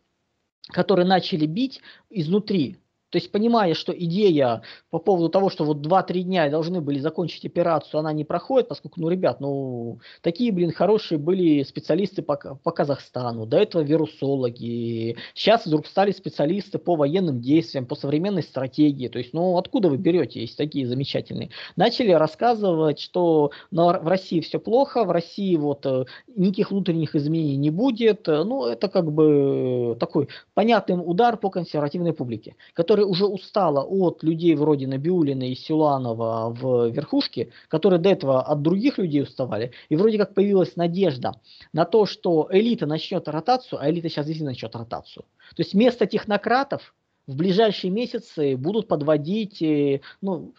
которые 0.69 1.07
начали 1.07 1.47
бить 1.47 1.81
изнутри, 2.09 2.79
то 3.11 3.19
есть, 3.19 3.33
понимая, 3.33 3.75
что 3.75 3.93
идея 3.93 4.63
по 4.91 4.99
поводу 4.99 5.29
того, 5.29 5.51
что 5.51 5.65
вот 5.65 5.85
2-3 5.85 6.23
дня 6.23 6.49
должны 6.49 6.81
были 6.81 6.99
закончить 7.01 7.45
операцию, 7.45 8.01
она 8.01 8.13
не 8.13 8.25
проходит, 8.25 8.69
поскольку, 8.69 9.01
ну, 9.01 9.09
ребят, 9.09 9.41
ну, 9.41 9.99
такие, 10.23 10.53
блин, 10.53 10.73
хорошие 10.73 11.19
были 11.19 11.63
специалисты 11.65 12.23
по, 12.23 12.37
по 12.37 12.71
Казахстану, 12.71 13.47
до 13.47 13.59
этого 13.59 13.83
вирусологи, 13.83 15.17
сейчас 15.35 15.67
вдруг 15.67 15.87
стали 15.87 16.13
специалисты 16.13 16.79
по 16.79 16.95
военным 16.95 17.41
действиям, 17.41 17.87
по 17.87 17.97
современной 17.97 18.45
стратегии, 18.45 19.09
то 19.09 19.19
есть, 19.19 19.35
ну, 19.35 19.59
откуда 19.59 19.89
вы 19.89 19.97
берете, 19.97 20.41
есть 20.41 20.57
такие 20.57 20.87
замечательные. 20.87 21.51
Начали 21.77 22.13
рассказывать, 22.13 23.01
что 23.01 23.51
на, 23.73 23.99
в 23.99 24.07
России 24.07 24.41
все 24.41 24.61
плохо, 24.61 25.05
в 25.05 25.11
России 25.11 25.57
вот 25.57 25.85
э, 25.85 26.05
никаких 26.37 26.71
внутренних 26.71 27.17
изменений 27.17 27.57
не 27.57 27.71
будет, 27.71 28.27
ну, 28.27 28.67
это 28.67 28.89
как 28.89 29.11
бы 29.13 29.97
такой 29.99 30.29
понятный 30.55 30.95
удар 30.95 31.37
по 31.37 31.51
консервативной 31.51 32.13
публике, 32.13 32.55
который 32.73 33.00
которая 33.01 33.07
уже 33.07 33.27
устала 33.27 33.83
от 33.83 34.23
людей 34.23 34.55
вроде 34.55 34.87
Набиулина 34.87 35.45
и 35.45 35.55
Силанова 35.55 36.51
в 36.51 36.91
верхушке, 36.91 37.51
которые 37.69 37.99
до 37.99 38.11
этого 38.11 38.43
от 38.43 38.61
других 38.63 38.99
людей 38.99 39.23
уставали, 39.23 39.73
и 39.89 39.97
вроде 39.97 40.19
как 40.19 40.35
появилась 40.35 40.77
надежда 40.77 41.33
на 41.73 41.85
то, 41.85 42.05
что 42.05 42.49
элита 42.51 42.87
начнет 42.87 43.27
ротацию, 43.29 43.79
а 43.81 43.91
элита 43.91 44.09
сейчас 44.09 44.27
действительно 44.27 44.51
начнет 44.51 44.77
ротацию. 44.77 45.25
То 45.57 45.63
есть 45.63 45.73
вместо 45.73 46.07
технократов 46.07 46.95
в 47.27 47.37
ближайшие 47.37 47.91
месяцы 47.91 48.57
будут 48.57 48.87
подводить, 48.87 49.63
э, 49.63 50.01
ну, 50.21 50.53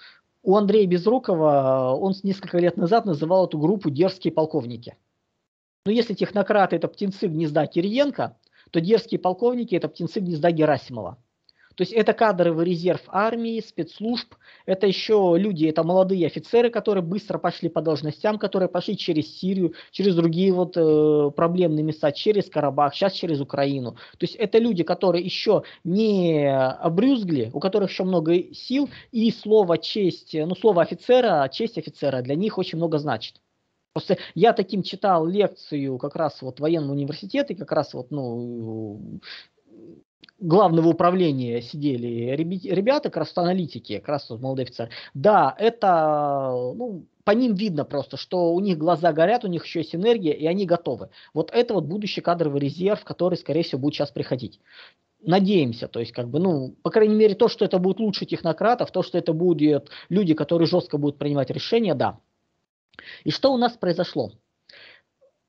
у 0.44 0.56
Андрея 0.56 0.88
Безрукова, 0.88 1.96
он 2.00 2.14
несколько 2.24 2.58
лет 2.58 2.76
назад 2.78 3.06
называл 3.06 3.46
эту 3.46 3.60
группу 3.60 3.92
«дерзкие 3.92 4.34
полковники». 4.34 4.96
Но 5.86 5.92
если 5.92 6.16
технократы– 6.16 6.76
это 6.78 6.88
птенцы 6.88 7.28
гнезда 7.28 7.68
Кириенко, 7.68 8.36
то 8.72 8.82
дерзкие 8.82 9.20
полковники– 9.20 9.76
это 9.78 9.88
птенцы 9.88 10.20
гнезда 10.20 10.52
Герасимова. 10.52 11.18
То 11.76 11.84
есть 11.84 11.94
это 11.94 12.14
кадровый 12.14 12.66
резерв 12.66 13.02
армии, 13.08 13.60
спецслужб, 13.60 14.36
это 14.66 14.88
еще 14.88 15.36
люди, 15.38 15.66
это 15.66 15.84
молодые 15.84 16.28
офицеры, 16.28 16.70
которые 16.70 17.04
быстро 17.04 17.38
пошли 17.38 17.70
по 17.70 17.82
должностям, 17.82 18.38
которые 18.38 18.70
пошли 18.70 18.98
через 18.98 19.40
Сирию, 19.40 19.74
через 19.92 20.16
другие 20.16 20.52
вот 20.54 20.76
э, 20.76 21.32
проблемные 21.36 21.84
места, 21.84 22.12
через 22.12 22.50
Карабах, 22.50 22.94
сейчас 22.94 23.14
через 23.14 23.40
Украину. 23.40 23.94
То 24.18 24.26
есть 24.26 24.36
это 24.36 24.58
люди, 24.58 24.84
которые 24.84 25.24
еще 25.24 25.64
не 25.84 26.52
обрюзгли, 26.52 27.52
у 27.54 27.60
которых 27.60 27.90
еще 27.90 28.04
много 28.04 28.54
сил, 28.54 28.90
и 29.12 29.32
слово 29.32 29.78
честь, 29.78 30.34
ну 30.34 30.56
слово 30.56 30.84
офицера, 30.84 31.48
честь 31.50 31.78
офицера 31.78 32.22
для 32.22 32.36
них 32.36 32.58
очень 32.58 32.78
много 32.78 32.98
значит. 32.98 33.42
Просто 33.94 34.18
я 34.36 34.54
таким 34.54 34.84
читал 34.84 35.26
лекцию 35.26 35.98
как 35.98 36.16
раз 36.16 36.42
вот 36.42 36.60
военного 36.62 36.94
университета, 36.94 37.54
как 37.56 37.72
раз 37.74 37.94
вот, 37.94 38.10
ну, 38.10 39.20
главного 40.40 40.90
управления 40.90 41.62
сидели 41.62 42.36
ребята, 42.36 43.10
как 43.10 43.18
раз 43.18 43.38
аналитики, 43.38 44.00
как 44.00 44.08
раз 44.08 44.30
молодые 44.30 44.66
офицеры. 44.66 44.90
Да, 45.14 45.56
это, 45.58 46.52
ну, 46.76 47.06
по 47.24 47.32
ним 47.32 47.54
видно 47.54 47.86
просто, 47.86 48.18
что 48.18 48.54
у 48.54 48.60
них 48.60 48.78
глаза 48.78 49.14
горят, 49.14 49.46
у 49.46 49.48
них 49.48 49.66
еще 49.66 49.80
есть 49.80 49.96
энергия, 49.96 50.34
и 50.34 50.46
они 50.48 50.66
готовы. 50.66 51.10
Вот 51.34 51.52
это 51.52 51.74
вот 51.74 51.86
будущий 51.86 52.22
кадровый 52.22 52.60
резерв, 52.60 53.04
который, 53.04 53.36
скорее 53.36 53.64
всего, 53.64 53.82
будет 53.82 53.94
сейчас 53.96 54.12
приходить. 54.12 54.60
Надеемся, 55.24 55.88
то 55.88 56.00
есть, 56.00 56.12
как 56.14 56.30
бы, 56.30 56.40
ну, 56.40 56.76
по 56.82 56.90
крайней 56.90 57.14
мере, 57.14 57.36
то, 57.36 57.48
что 57.48 57.64
это 57.64 57.78
будет 57.78 58.00
лучше 58.00 58.26
технократов, 58.26 58.92
то, 58.92 59.04
что 59.04 59.20
это 59.20 59.34
будут 59.34 59.92
люди, 60.10 60.34
которые 60.34 60.68
жестко 60.68 60.98
будут 60.98 61.20
принимать 61.20 61.52
решения, 61.52 61.94
да. 61.94 62.18
И 63.24 63.30
что 63.30 63.54
у 63.54 63.58
нас 63.58 63.74
произошло? 63.74 64.32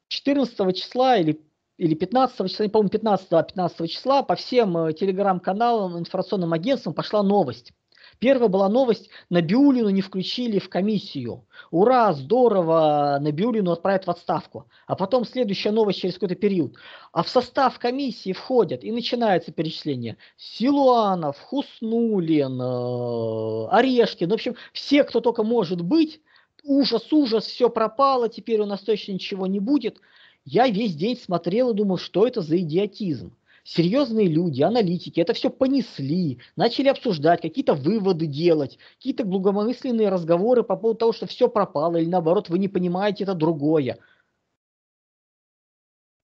14 0.09 0.76
числа 0.76 1.17
или 1.17 1.41
или 1.83 1.95
15 1.95 2.49
числа, 2.49 2.65
не 2.65 2.71
помню, 2.71 2.91
15, 2.91 3.29
15 3.29 3.91
числа 3.91 4.23
по 4.23 4.37
всем 4.37 4.77
э, 4.79 4.93
телеграм-каналам, 4.93 5.99
информационным 5.99 6.53
агентствам 6.53 6.95
пошла 6.95 7.25
новость. 7.25 7.73
Первая 8.21 8.49
была 8.49 8.69
новость, 8.69 9.11
Набиулину 9.31 9.91
не 9.91 10.01
включили 10.01 10.61
в 10.61 10.69
комиссию. 10.69 11.45
Ура, 11.73 12.12
здорово, 12.12 13.19
Набиулину 13.21 13.73
отправят 13.73 14.07
в 14.07 14.11
отставку. 14.11 14.69
А 14.87 14.95
потом 14.95 15.25
следующая 15.25 15.73
новость 15.73 15.99
через 15.99 16.15
какой-то 16.15 16.37
период. 16.37 16.77
А 17.11 17.25
в 17.25 17.29
состав 17.29 17.81
комиссии 17.81 18.33
входят, 18.33 18.85
и 18.85 18.93
начинается 18.93 19.51
перечисление, 19.51 20.19
Силуанов, 20.37 21.37
Хуснулин, 21.41 22.61
э, 22.62 23.69
Орешкин, 23.73 24.31
в 24.31 24.35
общем, 24.35 24.55
все, 24.73 25.03
кто 25.03 25.21
только 25.21 25.43
может 25.43 25.83
быть, 25.83 26.21
ужас, 26.62 27.12
ужас, 27.12 27.47
все 27.47 27.69
пропало, 27.69 28.29
теперь 28.29 28.61
у 28.61 28.67
нас 28.67 28.83
точно 28.83 29.12
ничего 29.12 29.49
не 29.49 29.59
будет. 29.59 29.99
Я 30.44 30.68
весь 30.68 30.94
день 30.94 31.16
смотрел 31.16 31.70
и 31.70 31.75
думал, 31.75 31.99
что 31.99 32.26
это 32.26 32.40
за 32.40 32.58
идиотизм. 32.58 33.37
Серьезные 33.64 34.26
люди, 34.26 34.61
аналитики, 34.62 35.20
это 35.20 35.34
все 35.34 35.49
понесли, 35.49 36.40
начали 36.56 36.88
обсуждать, 36.88 37.42
какие-то 37.42 37.75
выводы 37.75 38.26
делать, 38.26 38.76
какие-то 38.96 39.22
глубокомысленные 39.22 40.08
разговоры 40.08 40.64
по 40.64 40.76
поводу 40.76 40.99
того, 40.99 41.12
что 41.12 41.26
все 41.26 41.49
пропало, 41.49 41.99
или 41.99 42.08
наоборот, 42.08 42.49
вы 42.49 42.58
не 42.58 42.66
понимаете, 42.66 43.22
это 43.22 43.34
другое. 43.34 43.99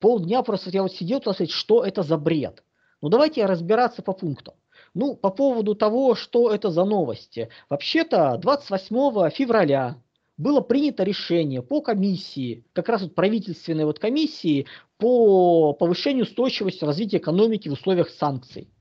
Полдня 0.01 0.43
просто 0.43 0.71
я 0.71 0.83
вот 0.83 0.93
сидел, 0.93 1.21
сказать, 1.21 1.53
что 1.53 1.85
это 1.85 2.03
за 2.03 2.19
бред. 2.19 2.65
Ну 3.01 3.09
давайте 3.09 3.47
разбираться 3.47 4.03
по 4.03 4.13
пунктам. 4.13 4.55
Ну, 4.95 5.15
по 5.15 5.31
поводу 5.31 5.77
того, 5.77 6.17
что 6.17 6.53
это 6.53 6.71
за 6.71 6.85
новости. 6.85 7.51
Вообще-то 7.69 8.37
28 8.39 9.31
февраля 9.31 10.03
было 10.39 10.61
принято 10.61 11.03
решение 11.03 11.63
по 11.63 11.83
комиссии, 11.83 12.65
как 12.73 12.89
раз 12.89 13.03
вот 13.03 13.15
правительственной 13.15 13.85
вот 13.85 13.99
комиссии 13.99 14.67
по 14.97 15.73
повышению 15.73 16.25
устойчивости 16.25 16.85
развития 16.85 17.19
экономики 17.19 17.69
в 17.69 17.73
условиях 17.73 18.09
санкций. 18.09 18.73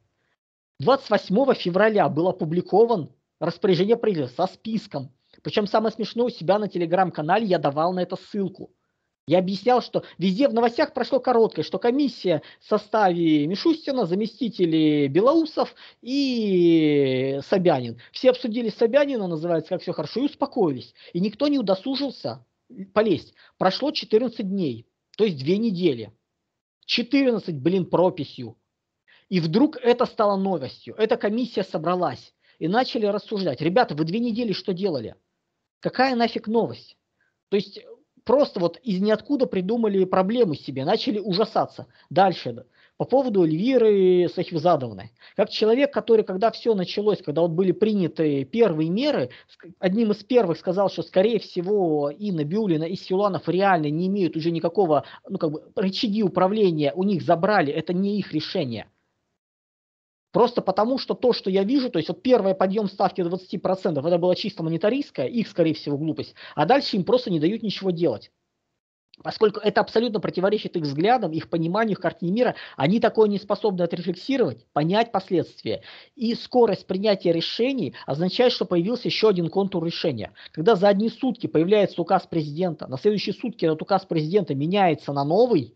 28 0.79 1.53
февраля 1.55 2.07
был 2.07 2.27
опубликован 2.27 3.09
распоряжение 3.39 3.97
правительства 3.97 4.45
со 4.45 4.53
списком. 4.53 5.11
Причем 5.41 5.67
самое 5.67 5.91
смешное, 5.93 6.27
у 6.27 6.29
себя 6.29 6.59
на 6.59 6.67
телеграм-канале 6.67 7.45
я 7.47 7.57
давал 7.57 7.91
на 7.91 8.01
это 8.01 8.15
ссылку. 8.15 8.71
Я 9.27 9.39
объяснял, 9.39 9.81
что 9.81 10.03
везде 10.17 10.47
в 10.47 10.53
новостях 10.53 10.93
прошло 10.93 11.19
короткое, 11.19 11.63
что 11.63 11.79
комиссия 11.79 12.41
в 12.61 12.65
составе 12.65 13.45
Мишустина, 13.45 14.05
заместители 14.05 15.07
Белоусов 15.07 15.75
и 16.01 17.39
Собянин. 17.43 17.99
Все 18.13 18.29
обсудили 18.29 18.69
Собянина, 18.69 19.27
называется, 19.27 19.69
как 19.69 19.81
все 19.81 19.91
хорошо, 19.91 20.21
и 20.21 20.25
успокоились. 20.25 20.95
И 21.11 21.19
никто 21.19 21.49
не 21.49 21.59
удосужился 21.59 22.45
полезть. 22.93 23.33
Прошло 23.57 23.91
14 23.91 24.47
дней, 24.47 24.87
то 25.17 25.25
есть 25.25 25.37
две 25.37 25.57
недели. 25.57 26.13
14, 26.85 27.53
блин, 27.59 27.85
прописью. 27.85 28.57
И 29.27 29.41
вдруг 29.41 29.75
это 29.75 30.05
стало 30.05 30.37
новостью. 30.37 30.95
Эта 30.97 31.17
комиссия 31.17 31.63
собралась 31.63 32.33
и 32.59 32.69
начали 32.69 33.05
рассуждать. 33.05 33.59
Ребята, 33.59 33.93
вы 33.93 34.05
две 34.05 34.19
недели 34.19 34.53
что 34.53 34.71
делали? 34.73 35.15
Какая 35.81 36.15
нафиг 36.15 36.47
новость? 36.47 36.97
То 37.49 37.57
есть 37.57 37.81
просто 38.27 38.59
вот 38.59 38.77
из 38.83 39.01
ниоткуда 39.01 39.47
придумали 39.47 40.03
проблемы 40.03 40.55
себе, 40.55 40.85
начали 40.85 41.17
ужасаться. 41.17 41.87
Дальше, 42.11 42.65
по 42.97 43.05
поводу 43.05 43.43
Эльвиры 43.43 44.27
Сахивзадовны. 44.27 45.11
Как 45.35 45.49
человек, 45.49 45.93
который, 45.93 46.23
когда 46.23 46.51
все 46.51 46.73
началось, 46.75 47.21
когда 47.23 47.41
вот 47.41 47.51
были 47.51 47.71
приняты 47.71 48.43
первые 48.43 48.89
меры, 48.89 49.29
одним 49.79 50.11
из 50.11 50.23
первых 50.23 50.57
сказал, 50.57 50.89
что, 50.89 51.03
скорее 51.03 51.39
всего, 51.39 52.09
и 52.09 52.31
Набиулина, 52.31 52.83
и 52.83 52.95
Силанов 52.95 53.47
реально 53.47 53.89
не 53.89 54.07
имеют 54.07 54.35
уже 54.35 54.51
никакого, 54.51 55.05
ну, 55.27 55.37
как 55.37 55.51
бы, 55.51 55.63
рычаги 55.75 56.21
управления 56.21 56.91
у 56.93 57.03
них 57.03 57.21
забрали, 57.21 57.71
это 57.71 57.93
не 57.93 58.19
их 58.19 58.33
решение. 58.33 58.87
Просто 60.31 60.61
потому, 60.61 60.97
что 60.97 61.13
то, 61.13 61.33
что 61.33 61.49
я 61.49 61.63
вижу, 61.63 61.89
то 61.89 61.99
есть 61.99 62.09
вот 62.09 62.21
первый 62.21 62.53
подъем 62.53 62.87
ставки 62.89 63.21
20%, 63.21 64.07
это 64.07 64.17
была 64.17 64.35
чисто 64.35 64.63
монетаристская, 64.63 65.27
их, 65.27 65.47
скорее 65.47 65.73
всего, 65.73 65.97
глупость, 65.97 66.35
а 66.55 66.65
дальше 66.65 66.97
им 66.97 67.03
просто 67.03 67.31
не 67.31 67.39
дают 67.39 67.63
ничего 67.63 67.91
делать. 67.91 68.31
поскольку 69.23 69.59
это 69.59 69.81
абсолютно 69.81 70.19
противоречит 70.19 70.75
их 70.75 70.83
взглядам, 70.83 71.31
их 71.31 71.49
пониманию, 71.49 71.93
их 71.93 71.99
картине 71.99 72.31
мира, 72.31 72.55
они 72.75 72.99
такое 72.99 73.27
не 73.27 73.39
способны 73.39 73.81
отрефлексировать, 73.81 74.65
понять 74.73 75.11
последствия. 75.11 75.81
И 76.15 76.35
скорость 76.35 76.85
принятия 76.85 77.31
решений 77.31 77.95
означает, 78.05 78.53
что 78.53 78.65
появился 78.65 79.07
еще 79.07 79.29
один 79.29 79.49
контур 79.49 79.83
решения. 79.83 80.33
Когда 80.51 80.75
за 80.75 80.89
одни 80.89 81.09
сутки 81.09 81.47
появляется 81.47 82.01
указ 82.01 82.27
президента, 82.27 82.87
на 82.87 82.97
следующие 82.97 83.33
сутки 83.33 83.65
этот 83.65 83.81
указ 83.81 84.05
президента 84.05 84.53
меняется 84.53 85.13
на 85.13 85.23
новый, 85.23 85.75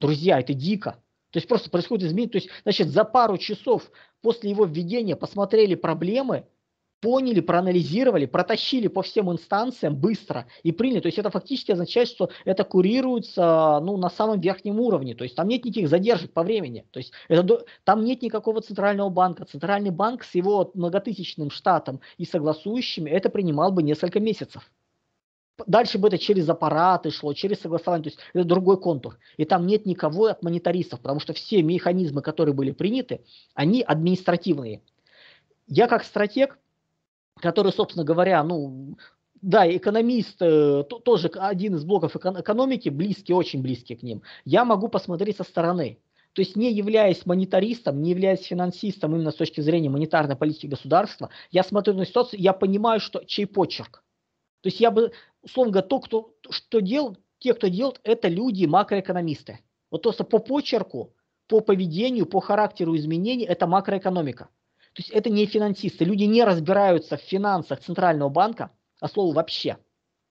друзья, 0.00 0.40
это 0.40 0.54
дико. 0.54 1.02
То 1.32 1.38
есть 1.38 1.48
просто 1.48 1.70
происходит 1.70 2.08
изменение. 2.08 2.30
То 2.30 2.38
есть, 2.38 2.50
значит, 2.62 2.88
за 2.88 3.04
пару 3.04 3.38
часов 3.38 3.90
после 4.20 4.50
его 4.50 4.66
введения 4.66 5.16
посмотрели 5.16 5.74
проблемы, 5.74 6.46
поняли, 7.00 7.40
проанализировали, 7.40 8.26
протащили 8.26 8.86
по 8.86 9.02
всем 9.02 9.32
инстанциям 9.32 9.96
быстро 9.96 10.46
и 10.62 10.72
приняли. 10.72 11.00
То 11.00 11.06
есть 11.06 11.18
это 11.18 11.30
фактически 11.30 11.72
означает, 11.72 12.08
что 12.08 12.30
это 12.44 12.64
курируется 12.64 13.80
ну, 13.82 13.96
на 13.96 14.10
самом 14.10 14.40
верхнем 14.40 14.78
уровне. 14.78 15.14
То 15.14 15.24
есть 15.24 15.34
там 15.34 15.48
нет 15.48 15.64
никаких 15.64 15.88
задержек 15.88 16.32
по 16.32 16.42
времени. 16.44 16.86
То 16.92 16.98
есть 16.98 17.12
это, 17.28 17.64
там 17.84 18.04
нет 18.04 18.22
никакого 18.22 18.60
центрального 18.60 19.08
банка. 19.08 19.46
Центральный 19.46 19.90
банк 19.90 20.22
с 20.22 20.34
его 20.34 20.70
многотысячным 20.74 21.50
штатом 21.50 22.00
и 22.18 22.24
согласующими 22.24 23.10
это 23.10 23.30
принимал 23.30 23.72
бы 23.72 23.82
несколько 23.82 24.20
месяцев. 24.20 24.70
Дальше 25.66 25.98
бы 25.98 26.08
это 26.08 26.18
через 26.18 26.48
аппараты 26.48 27.10
шло, 27.10 27.34
через 27.34 27.60
согласование, 27.60 28.04
то 28.04 28.08
есть 28.10 28.18
это 28.32 28.44
другой 28.44 28.80
контур. 28.80 29.18
И 29.36 29.44
там 29.44 29.66
нет 29.66 29.86
никого 29.86 30.26
от 30.26 30.42
монитористов, 30.42 31.00
потому 31.00 31.20
что 31.20 31.34
все 31.34 31.62
механизмы, 31.62 32.22
которые 32.22 32.54
были 32.54 32.70
приняты, 32.70 33.20
они 33.54 33.82
административные. 33.82 34.82
Я 35.66 35.88
как 35.88 36.04
стратег 36.04 36.58
который, 37.42 37.72
собственно 37.72 38.04
говоря, 38.04 38.42
ну, 38.44 38.96
да, 39.42 39.68
экономист, 39.68 40.40
э, 40.40 40.84
тоже 40.84 41.28
один 41.34 41.74
из 41.74 41.84
блоков 41.84 42.16
экономики, 42.16 42.88
близкий, 42.88 43.34
очень 43.34 43.60
близкий 43.60 43.96
к 43.96 44.02
ним, 44.02 44.22
я 44.44 44.64
могу 44.64 44.88
посмотреть 44.88 45.36
со 45.36 45.44
стороны. 45.44 45.98
То 46.32 46.40
есть 46.40 46.56
не 46.56 46.72
являясь 46.72 47.26
монитористом, 47.26 48.00
не 48.00 48.10
являясь 48.10 48.44
финансистом 48.44 49.14
именно 49.14 49.32
с 49.32 49.34
точки 49.34 49.60
зрения 49.60 49.90
монетарной 49.90 50.36
политики 50.36 50.66
государства, 50.66 51.28
я 51.50 51.62
смотрю 51.62 51.94
на 51.94 52.06
ситуацию, 52.06 52.40
я 52.40 52.54
понимаю, 52.54 53.00
что 53.00 53.22
чей 53.26 53.46
почерк. 53.46 54.02
То 54.62 54.68
есть 54.68 54.80
я 54.80 54.90
бы, 54.90 55.12
условно 55.42 55.72
говоря, 55.72 55.88
то, 55.88 56.00
кто, 56.00 56.34
что 56.50 56.80
делал, 56.80 57.16
те, 57.38 57.54
кто 57.54 57.68
делает, 57.68 58.00
это 58.04 58.28
люди, 58.28 58.64
макроэкономисты. 58.64 59.60
Вот 59.90 60.02
просто 60.02 60.24
по 60.24 60.38
почерку, 60.38 61.14
по 61.48 61.60
поведению, 61.60 62.26
по 62.26 62.40
характеру 62.40 62.96
изменений, 62.96 63.44
это 63.44 63.66
макроэкономика. 63.66 64.48
То 64.94 65.00
есть 65.00 65.10
это 65.10 65.30
не 65.30 65.46
финансисты. 65.46 66.04
Люди 66.04 66.24
не 66.24 66.44
разбираются 66.44 67.16
в 67.16 67.20
финансах 67.20 67.80
Центрального 67.80 68.28
банка, 68.28 68.70
а 69.00 69.08
слово 69.08 69.34
вообще. 69.34 69.78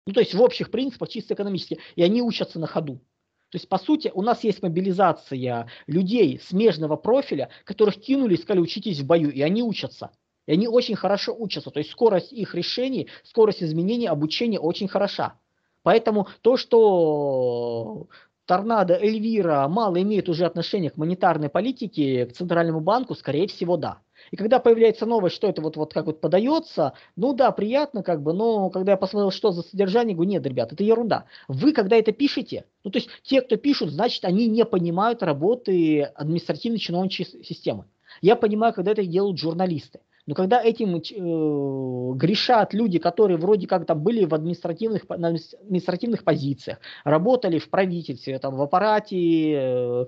Ну, 0.05 0.13
то 0.13 0.19
есть 0.19 0.33
в 0.33 0.41
общих 0.41 0.71
принципах 0.71 1.09
чисто 1.09 1.33
экономически. 1.33 1.79
И 1.95 2.03
они 2.03 2.21
учатся 2.21 2.59
на 2.59 2.67
ходу. 2.67 3.01
То 3.49 3.57
есть, 3.57 3.67
по 3.67 3.77
сути, 3.77 4.11
у 4.13 4.21
нас 4.21 4.43
есть 4.45 4.63
мобилизация 4.63 5.67
людей 5.85 6.39
смежного 6.39 6.95
профиля, 6.95 7.49
которых 7.65 7.99
кинули 7.99 8.35
и 8.35 8.37
сказали, 8.37 8.61
учитесь 8.61 8.99
в 9.01 9.05
бою, 9.05 9.29
и 9.29 9.41
они 9.41 9.61
учатся. 9.61 10.11
И 10.51 10.53
они 10.53 10.67
очень 10.67 10.97
хорошо 10.97 11.33
учатся. 11.33 11.71
То 11.71 11.79
есть 11.79 11.91
скорость 11.91 12.33
их 12.33 12.55
решений, 12.55 13.07
скорость 13.23 13.63
изменений, 13.63 14.07
обучения 14.07 14.59
очень 14.59 14.89
хороша. 14.89 15.35
Поэтому 15.81 16.27
то, 16.41 16.57
что 16.57 18.07
Торнадо, 18.45 18.95
Эльвира 18.95 19.65
мало 19.69 20.01
имеет 20.01 20.27
уже 20.27 20.45
отношение 20.45 20.89
к 20.91 20.97
монетарной 20.97 21.47
политике, 21.47 22.25
к 22.25 22.33
Центральному 22.33 22.81
банку, 22.81 23.15
скорее 23.15 23.47
всего, 23.47 23.77
да. 23.77 23.99
И 24.31 24.35
когда 24.35 24.59
появляется 24.59 25.05
новость, 25.05 25.37
что 25.37 25.47
это 25.47 25.61
вот, 25.61 25.77
вот 25.77 25.93
как 25.93 26.05
вот 26.05 26.19
подается, 26.19 26.95
ну 27.15 27.33
да, 27.33 27.51
приятно 27.51 28.03
как 28.03 28.21
бы, 28.21 28.33
но 28.33 28.69
когда 28.71 28.91
я 28.91 28.97
посмотрел, 28.97 29.31
что 29.31 29.53
за 29.53 29.61
содержание, 29.61 30.13
говорю, 30.15 30.31
нет, 30.31 30.45
ребят, 30.45 30.73
это 30.73 30.83
ерунда. 30.83 31.27
Вы, 31.47 31.71
когда 31.71 31.95
это 31.95 32.11
пишете, 32.11 32.65
ну 32.83 32.91
то 32.91 32.99
есть 32.99 33.07
те, 33.23 33.41
кто 33.41 33.55
пишут, 33.55 33.91
значит, 33.91 34.25
они 34.25 34.47
не 34.47 34.65
понимают 34.65 35.23
работы 35.23 36.01
административной 36.01 36.79
чиновничьей 36.79 37.41
системы. 37.45 37.85
Я 38.19 38.35
понимаю, 38.35 38.73
когда 38.73 38.91
это 38.91 39.05
делают 39.05 39.37
журналисты. 39.39 40.01
Но 40.27 40.35
когда 40.35 40.61
этим 40.61 40.95
э, 40.95 42.17
грешат 42.17 42.73
люди, 42.73 42.99
которые 42.99 43.37
вроде 43.37 43.67
как 43.67 43.85
там 43.85 44.01
были 44.01 44.25
в 44.25 44.33
административных, 44.33 45.07
на 45.09 45.29
административных 45.29 46.23
позициях, 46.23 46.79
работали 47.03 47.59
в 47.59 47.69
правительстве, 47.69 48.39
там, 48.39 48.55
в 48.55 48.61
аппарате 48.61 49.53
э, 49.53 50.05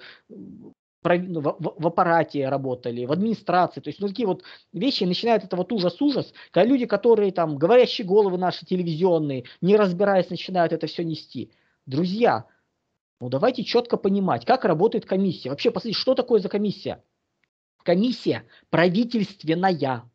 ну, 1.03 1.41
в, 1.41 1.57
в, 1.59 1.87
аппарате 1.87 2.47
работали, 2.47 3.05
в 3.05 3.11
администрации. 3.11 3.81
То 3.81 3.89
есть 3.89 3.99
ну, 3.99 4.07
такие 4.07 4.27
вот 4.27 4.43
вещи 4.71 5.03
начинают 5.03 5.43
это 5.43 5.55
вот 5.55 5.71
ужас-ужас, 5.71 6.33
когда 6.51 6.67
люди, 6.69 6.85
которые 6.85 7.31
там, 7.31 7.57
говорящие 7.57 8.07
головы 8.07 8.37
наши 8.37 8.65
телевизионные, 8.65 9.45
не 9.61 9.75
разбираясь, 9.75 10.29
начинают 10.29 10.73
это 10.73 10.87
все 10.87 11.03
нести. 11.03 11.51
Друзья, 11.85 12.45
ну 13.19 13.29
давайте 13.29 13.63
четко 13.63 13.97
понимать, 13.97 14.45
как 14.45 14.65
работает 14.65 15.05
комиссия. 15.05 15.49
Вообще, 15.49 15.71
посмотрите, 15.71 15.99
что 15.99 16.15
такое 16.15 16.39
за 16.39 16.49
комиссия? 16.49 17.03
Комиссия 17.83 18.45
правительственная. 18.69 20.09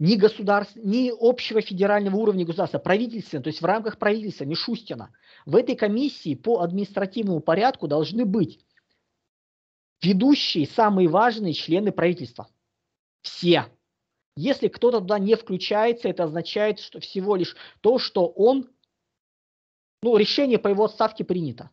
Не 0.00 0.16
государств, 0.16 0.76
не 0.76 1.12
общего 1.18 1.60
федерального 1.60 2.16
уровня 2.16 2.44
государства, 2.44 2.78
правительственная, 2.78 3.44
то 3.44 3.48
есть 3.48 3.62
в 3.62 3.64
рамках 3.64 3.98
правительства, 3.98 4.44
Мишустина. 4.44 5.12
В 5.46 5.56
этой 5.56 5.76
комиссии 5.76 6.34
по 6.34 6.60
административному 6.60 7.40
порядку 7.40 7.86
должны 7.86 8.24
быть 8.24 8.60
ведущие, 10.02 10.66
самые 10.66 11.08
важные 11.08 11.54
члены 11.54 11.92
правительства. 11.92 12.48
Все. 13.22 13.66
Если 14.36 14.68
кто-то 14.68 14.98
туда 14.98 15.18
не 15.18 15.36
включается, 15.36 16.08
это 16.08 16.24
означает, 16.24 16.80
что 16.80 16.98
всего 16.98 17.36
лишь 17.36 17.56
то, 17.80 17.98
что 17.98 18.26
он, 18.26 18.68
ну, 20.02 20.16
решение 20.16 20.58
по 20.58 20.68
его 20.68 20.84
отставке 20.84 21.24
принято. 21.24 21.70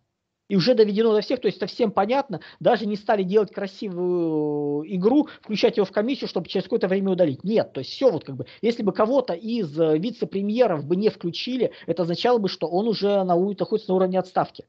И 0.51 0.55
уже 0.57 0.73
доведено 0.73 1.13
до 1.13 1.21
всех, 1.21 1.39
то 1.39 1.45
есть 1.45 1.59
это 1.59 1.67
всем 1.67 1.91
понятно, 1.91 2.41
даже 2.59 2.85
не 2.85 2.97
стали 2.97 3.23
делать 3.23 3.53
красивую 3.53 4.83
игру, 4.97 5.29
включать 5.41 5.77
его 5.77 5.85
в 5.85 5.93
комиссию, 5.93 6.27
чтобы 6.27 6.49
через 6.49 6.65
какое-то 6.65 6.89
время 6.89 7.11
удалить. 7.11 7.45
Нет, 7.45 7.71
то 7.71 7.79
есть 7.79 7.91
все 7.91 8.11
вот 8.11 8.25
как 8.25 8.35
бы, 8.35 8.45
если 8.61 8.83
бы 8.83 8.91
кого-то 8.91 9.31
из 9.31 9.79
э, 9.79 9.97
вице-премьеров 9.97 10.83
бы 10.83 10.97
не 10.97 11.07
включили, 11.07 11.71
это 11.87 12.03
означало 12.03 12.37
бы, 12.37 12.49
что 12.49 12.67
он 12.67 12.89
уже 12.89 13.23
на, 13.23 13.37
находится 13.37 13.91
на 13.91 13.95
уровне 13.95 14.19
отставки. 14.19 14.65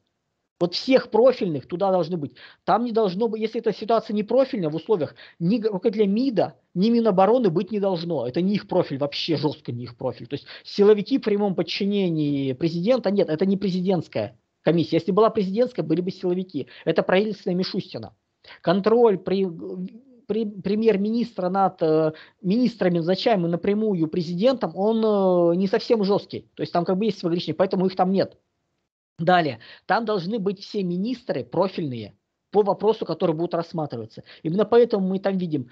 Вот 0.61 0.75
всех 0.75 1.11
профильных 1.11 1.67
туда 1.67 1.91
должны 1.91 2.17
быть. 2.17 2.37
Там 2.63 2.85
не 2.85 2.93
должно 2.93 3.27
быть, 3.27 3.41
если 3.41 3.59
эта 3.59 3.73
ситуация 3.73 4.15
не 4.15 4.23
профильная 4.23 4.71
в 4.71 4.77
условиях, 4.77 5.17
ни 5.41 5.61
руководителя 5.61 6.07
МИДа, 6.07 6.61
ни 6.75 6.91
Минобороны 6.91 7.51
быть 7.51 7.73
не 7.73 7.81
должно. 7.81 8.29
Это 8.29 8.41
не 8.41 8.55
их 8.55 8.69
профиль, 8.69 8.99
вообще 8.99 9.37
жестко 9.37 9.73
не 9.73 9.83
их 9.83 9.97
профиль. 9.97 10.29
То 10.29 10.35
есть 10.35 10.47
силовики 10.63 11.19
в 11.19 11.23
прямом 11.23 11.57
подчинении 11.57 12.53
президента, 12.53 13.11
нет, 13.11 13.29
это 13.29 13.47
не 13.47 13.57
президентская 13.57 14.39
комиссия. 14.63 14.97
Если 14.97 15.13
была 15.13 15.31
президентская, 15.31 15.85
были 15.85 16.01
бы 16.01 16.11
силовики. 16.11 16.69
Это 16.85 17.03
правительственная 17.03 17.57
Мишустина. 17.57 18.15
Контроль 18.61 19.19
при, 19.19 19.47
при, 20.27 20.47
премьер-министра 20.47 21.49
над 21.49 21.83
э, 21.83 22.13
министрами, 22.41 22.99
назначаемым 22.99 23.51
напрямую 23.51 24.09
президентом, 24.09 24.73
он 24.75 25.05
э, 25.05 25.57
не 25.57 25.69
совсем 25.69 26.03
жесткий. 26.05 26.49
То 26.55 26.63
есть 26.63 26.73
там 26.73 26.85
как 26.85 26.97
бы 26.97 27.05
есть 27.05 27.23
ограничения, 27.23 27.55
поэтому 27.55 27.87
их 27.87 27.97
там 27.97 28.11
нет. 28.11 28.39
Далее, 29.19 29.61
там 29.87 30.05
должны 30.05 30.39
быть 30.39 30.61
все 30.61 30.83
министры 30.83 31.45
профильные 31.45 32.17
по 32.51 32.63
вопросу, 32.63 33.05
который 33.05 33.35
будут 33.35 33.55
рассматриваться. 33.55 34.25
Именно 34.43 34.65
поэтому 34.65 35.07
мы 35.07 35.19
там 35.19 35.37
видим 35.37 35.69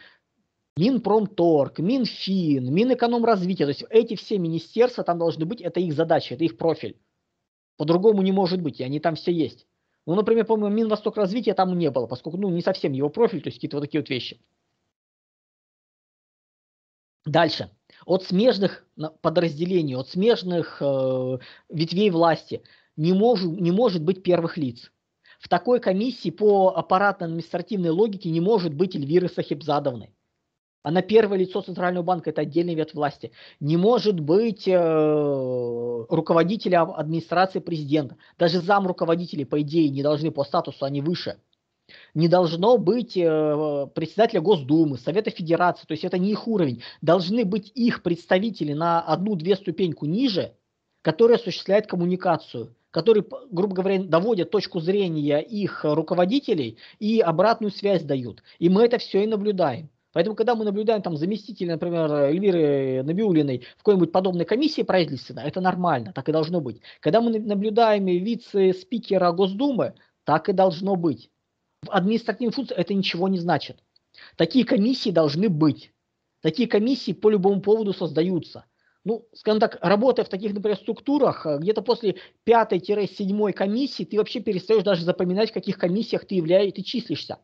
Минпромторг, 0.76 1.78
Минфин, 1.78 2.72
Минэкономразвитие. 2.72 3.66
То 3.66 3.70
есть 3.70 3.84
эти 3.90 4.14
все 4.14 4.38
министерства 4.38 5.04
там 5.04 5.18
должны 5.18 5.44
быть, 5.44 5.60
это 5.60 5.80
их 5.80 5.92
задача, 5.92 6.34
это 6.34 6.44
их 6.44 6.56
профиль. 6.56 6.96
По-другому 7.80 8.20
не 8.20 8.30
может 8.30 8.60
быть, 8.60 8.78
и 8.78 8.84
они 8.84 9.00
там 9.00 9.14
все 9.14 9.32
есть. 9.32 9.66
Ну, 10.04 10.14
например, 10.14 10.44
по-моему, 10.44 10.76
Минвосток 10.76 11.16
развития 11.16 11.54
там 11.54 11.78
не 11.78 11.90
было, 11.90 12.06
поскольку 12.06 12.36
ну, 12.36 12.50
не 12.50 12.60
совсем 12.60 12.92
его 12.92 13.08
профиль, 13.08 13.40
то 13.40 13.48
есть 13.48 13.56
какие-то 13.56 13.78
вот 13.78 13.86
такие 13.86 14.02
вот 14.02 14.10
вещи. 14.10 14.38
Дальше. 17.24 17.70
От 18.04 18.24
смежных 18.24 18.84
подразделений, 19.22 19.96
от 19.96 20.10
смежных 20.10 20.82
э, 20.82 21.38
ветвей 21.70 22.10
власти– 22.10 22.62
не, 22.96 23.14
может 23.14 23.58
не 23.58 23.70
может 23.70 24.02
быть 24.02 24.22
первых 24.22 24.58
лиц. 24.58 24.92
В 25.38 25.48
такой 25.48 25.80
комиссии 25.80 26.28
по 26.28 26.74
аппаратно-административной 26.76 27.88
логике 27.88 28.28
не 28.28 28.40
может 28.40 28.74
быть 28.74 28.94
Эльвиры 28.94 29.30
Сахибзадовны. 29.30 30.12
Она 30.82 31.02
первое 31.02 31.38
лицо 31.38 31.60
Центрального 31.60 32.02
банка, 32.02 32.30
это 32.30 32.40
отдельный 32.40 32.74
вид 32.74 32.94
власти. 32.94 33.32
Не 33.60 33.76
может 33.76 34.18
быть 34.18 34.66
э, 34.66 36.06
руководителя 36.08 36.82
администрации 36.82 37.58
президента. 37.58 38.16
Даже 38.38 38.60
зам 38.60 38.86
руководителей, 38.86 39.44
по 39.44 39.60
идее, 39.60 39.90
не 39.90 40.02
должны 40.02 40.30
по 40.30 40.42
статусу, 40.42 40.86
они 40.86 41.02
выше. 41.02 41.36
Не 42.14 42.28
должно 42.28 42.78
быть 42.78 43.16
э, 43.16 43.88
председателя 43.94 44.40
Госдумы, 44.40 44.96
Совета 44.96 45.30
Федерации, 45.30 45.86
то 45.86 45.92
есть 45.92 46.04
это 46.04 46.16
не 46.16 46.30
их 46.30 46.48
уровень. 46.48 46.82
Должны 47.02 47.44
быть 47.44 47.70
их 47.74 48.02
представители 48.02 48.72
на 48.72 49.02
одну-две 49.02 49.56
ступеньку 49.56 50.06
ниже, 50.06 50.54
которые 51.02 51.36
осуществляют 51.36 51.86
коммуникацию 51.86 52.74
которые, 52.90 53.24
грубо 53.52 53.72
говоря, 53.72 54.02
доводят 54.02 54.50
точку 54.50 54.80
зрения 54.80 55.38
их 55.38 55.84
руководителей 55.84 56.76
и 56.98 57.20
обратную 57.20 57.70
связь 57.70 58.02
дают. 58.02 58.42
И 58.58 58.68
мы 58.68 58.82
это 58.82 58.98
все 58.98 59.22
и 59.22 59.28
наблюдаем. 59.28 59.90
Поэтому, 60.12 60.34
когда 60.34 60.54
мы 60.54 60.64
наблюдаем 60.64 61.02
там 61.02 61.16
заместителя, 61.16 61.72
например, 61.72 62.12
Эльвиры 62.12 63.02
Набиулиной 63.04 63.64
в 63.74 63.78
какой-нибудь 63.78 64.10
подобной 64.10 64.44
комиссии 64.44 64.82
правительственной, 64.82 65.44
это 65.44 65.60
нормально, 65.60 66.12
так 66.12 66.28
и 66.28 66.32
должно 66.32 66.60
быть. 66.60 66.80
Когда 67.00 67.20
мы 67.20 67.38
наблюдаем 67.38 68.06
вице-спикера 68.06 69.30
Госдумы, 69.32 69.94
так 70.24 70.48
и 70.48 70.52
должно 70.52 70.96
быть. 70.96 71.30
В 71.82 71.90
административной 71.90 72.52
функции 72.52 72.76
это 72.76 72.92
ничего 72.92 73.28
не 73.28 73.38
значит. 73.38 73.78
Такие 74.36 74.64
комиссии 74.64 75.10
должны 75.10 75.48
быть. 75.48 75.92
Такие 76.42 76.68
комиссии 76.68 77.12
по 77.12 77.30
любому 77.30 77.60
поводу 77.60 77.92
создаются. 77.92 78.64
Ну, 79.04 79.26
скажем 79.32 79.60
так, 79.60 79.78
работая 79.80 80.24
в 80.24 80.28
таких, 80.28 80.52
например, 80.52 80.76
структурах, 80.76 81.46
где-то 81.46 81.80
после 81.80 82.16
пятой-седьмой 82.44 83.52
комиссии 83.52 84.04
ты 84.04 84.18
вообще 84.18 84.40
перестаешь 84.40 84.82
даже 84.82 85.04
запоминать, 85.04 85.50
в 85.50 85.54
каких 85.54 85.78
комиссиях 85.78 86.26
ты 86.26 86.34
являешься, 86.34 86.76
ты 86.76 86.82
числишься. 86.82 87.38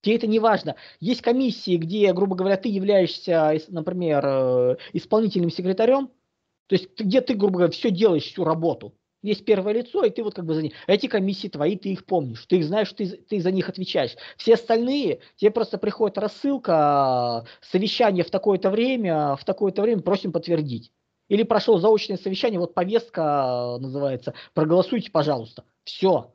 Тебе 0.00 0.16
это 0.16 0.26
не 0.26 0.38
важно. 0.38 0.76
Есть 1.00 1.22
комиссии, 1.22 1.76
где, 1.76 2.12
грубо 2.12 2.36
говоря, 2.36 2.56
ты 2.56 2.68
являешься, 2.68 3.58
например, 3.68 4.24
э, 4.24 4.76
исполнительным 4.92 5.50
секретарем, 5.50 6.08
то 6.68 6.74
есть 6.74 6.88
где 6.98 7.20
ты, 7.20 7.34
грубо 7.34 7.58
говоря, 7.58 7.72
все 7.72 7.90
делаешь, 7.90 8.24
всю 8.24 8.44
работу. 8.44 8.94
Есть 9.22 9.44
первое 9.44 9.72
лицо, 9.72 10.04
и 10.04 10.10
ты 10.10 10.22
вот 10.22 10.34
как 10.34 10.44
бы 10.44 10.54
за 10.54 10.62
них. 10.62 10.74
Эти 10.86 11.08
комиссии 11.08 11.48
твои, 11.48 11.76
ты 11.76 11.88
их 11.88 12.06
помнишь, 12.06 12.46
ты 12.46 12.58
их 12.58 12.64
знаешь, 12.64 12.92
ты, 12.92 13.08
ты 13.08 13.40
за 13.40 13.50
них 13.50 13.68
отвечаешь. 13.68 14.14
Все 14.36 14.54
остальные, 14.54 15.18
тебе 15.36 15.50
просто 15.50 15.76
приходит 15.76 16.18
рассылка, 16.18 17.44
совещание 17.60 18.22
в 18.22 18.30
такое-то 18.30 18.70
время, 18.70 19.34
в 19.34 19.44
такое-то 19.44 19.82
время 19.82 20.02
просим 20.02 20.30
подтвердить. 20.30 20.92
Или 21.28 21.42
прошел 21.42 21.78
заочное 21.78 22.16
совещание, 22.16 22.60
вот 22.60 22.74
повестка 22.74 23.76
называется, 23.80 24.34
проголосуйте, 24.54 25.10
пожалуйста. 25.10 25.64
Все. 25.82 26.32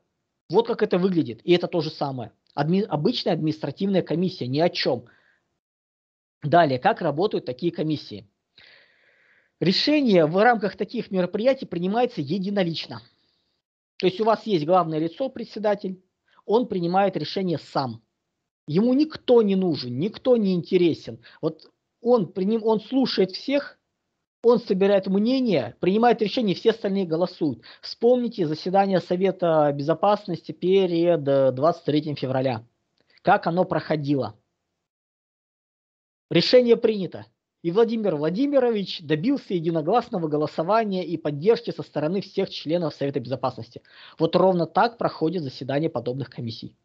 Вот 0.49 0.67
как 0.67 0.83
это 0.83 0.97
выглядит. 0.97 1.39
И 1.43 1.53
это 1.53 1.67
то 1.67 1.79
же 1.79 1.89
самое. 1.89 2.33
Адми... 2.53 2.81
Обычная 2.81 3.33
административная 3.33 4.01
комиссия, 4.01 4.47
ни 4.47 4.59
о 4.59 4.69
чем. 4.69 5.05
Далее, 6.41 6.79
как 6.79 7.01
работают 7.01 7.45
такие 7.45 7.71
комиссии? 7.71 8.29
Решение 9.59 10.25
в 10.25 10.37
рамках 10.41 10.75
таких 10.75 11.09
мероприятий 11.09 11.65
принимается 11.65 12.21
единолично. 12.21 13.01
То 13.97 14.07
есть 14.07 14.19
у 14.19 14.25
вас 14.25 14.45
есть 14.45 14.65
главное 14.65 14.99
лицо, 14.99 15.29
председатель, 15.29 16.03
он 16.45 16.67
принимает 16.67 17.15
решение 17.15 17.57
сам. 17.57 18.03
Ему 18.67 18.93
никто 18.93 19.41
не 19.41 19.55
нужен, 19.55 19.97
никто 19.97 20.35
не 20.35 20.53
интересен. 20.53 21.23
Вот 21.41 21.71
он, 22.01 22.31
приним, 22.31 22.63
он 22.63 22.81
слушает 22.81 23.31
всех, 23.31 23.79
он 24.43 24.59
собирает 24.59 25.07
мнение, 25.07 25.75
принимает 25.79 26.21
решение, 26.21 26.53
все 26.53 26.71
остальные 26.71 27.05
голосуют. 27.05 27.63
Вспомните 27.81 28.45
заседание 28.45 28.99
Совета 28.99 29.71
Безопасности 29.73 30.51
перед 30.51 31.23
23 31.23 32.15
февраля. 32.15 32.65
Как 33.21 33.47
оно 33.47 33.63
проходило. 33.63 34.37
Решение 36.29 36.75
принято. 36.75 37.25
И 37.61 37.71
Владимир 37.71 38.17
Владимирович 38.17 39.01
добился 39.01 39.53
единогласного 39.53 40.27
голосования 40.27 41.05
и 41.05 41.15
поддержки 41.15 41.71
со 41.71 41.81
стороны 41.81 42.19
всех 42.19 42.49
членов 42.49 42.93
Совета 42.93 43.21
Безопасности. 43.21 43.81
Вот 44.19 44.35
ровно 44.35 44.65
так 44.65 44.97
проходит 44.97 45.43
заседание 45.43 45.89
подобных 45.89 46.29
комиссий. 46.29 46.75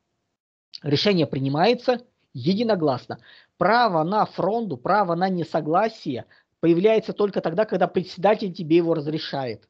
Решение 0.85 1.27
принимается 1.27 2.07
единогласно. 2.33 3.18
Право 3.57 4.05
на 4.05 4.25
фронту, 4.27 4.77
право 4.77 5.16
на 5.16 5.29
несогласие 5.29 6.27
появляется 6.61 7.12
только 7.12 7.40
тогда, 7.40 7.64
когда 7.64 7.87
председатель 7.87 8.53
тебе 8.53 8.77
его 8.77 8.94
разрешает. 8.94 9.68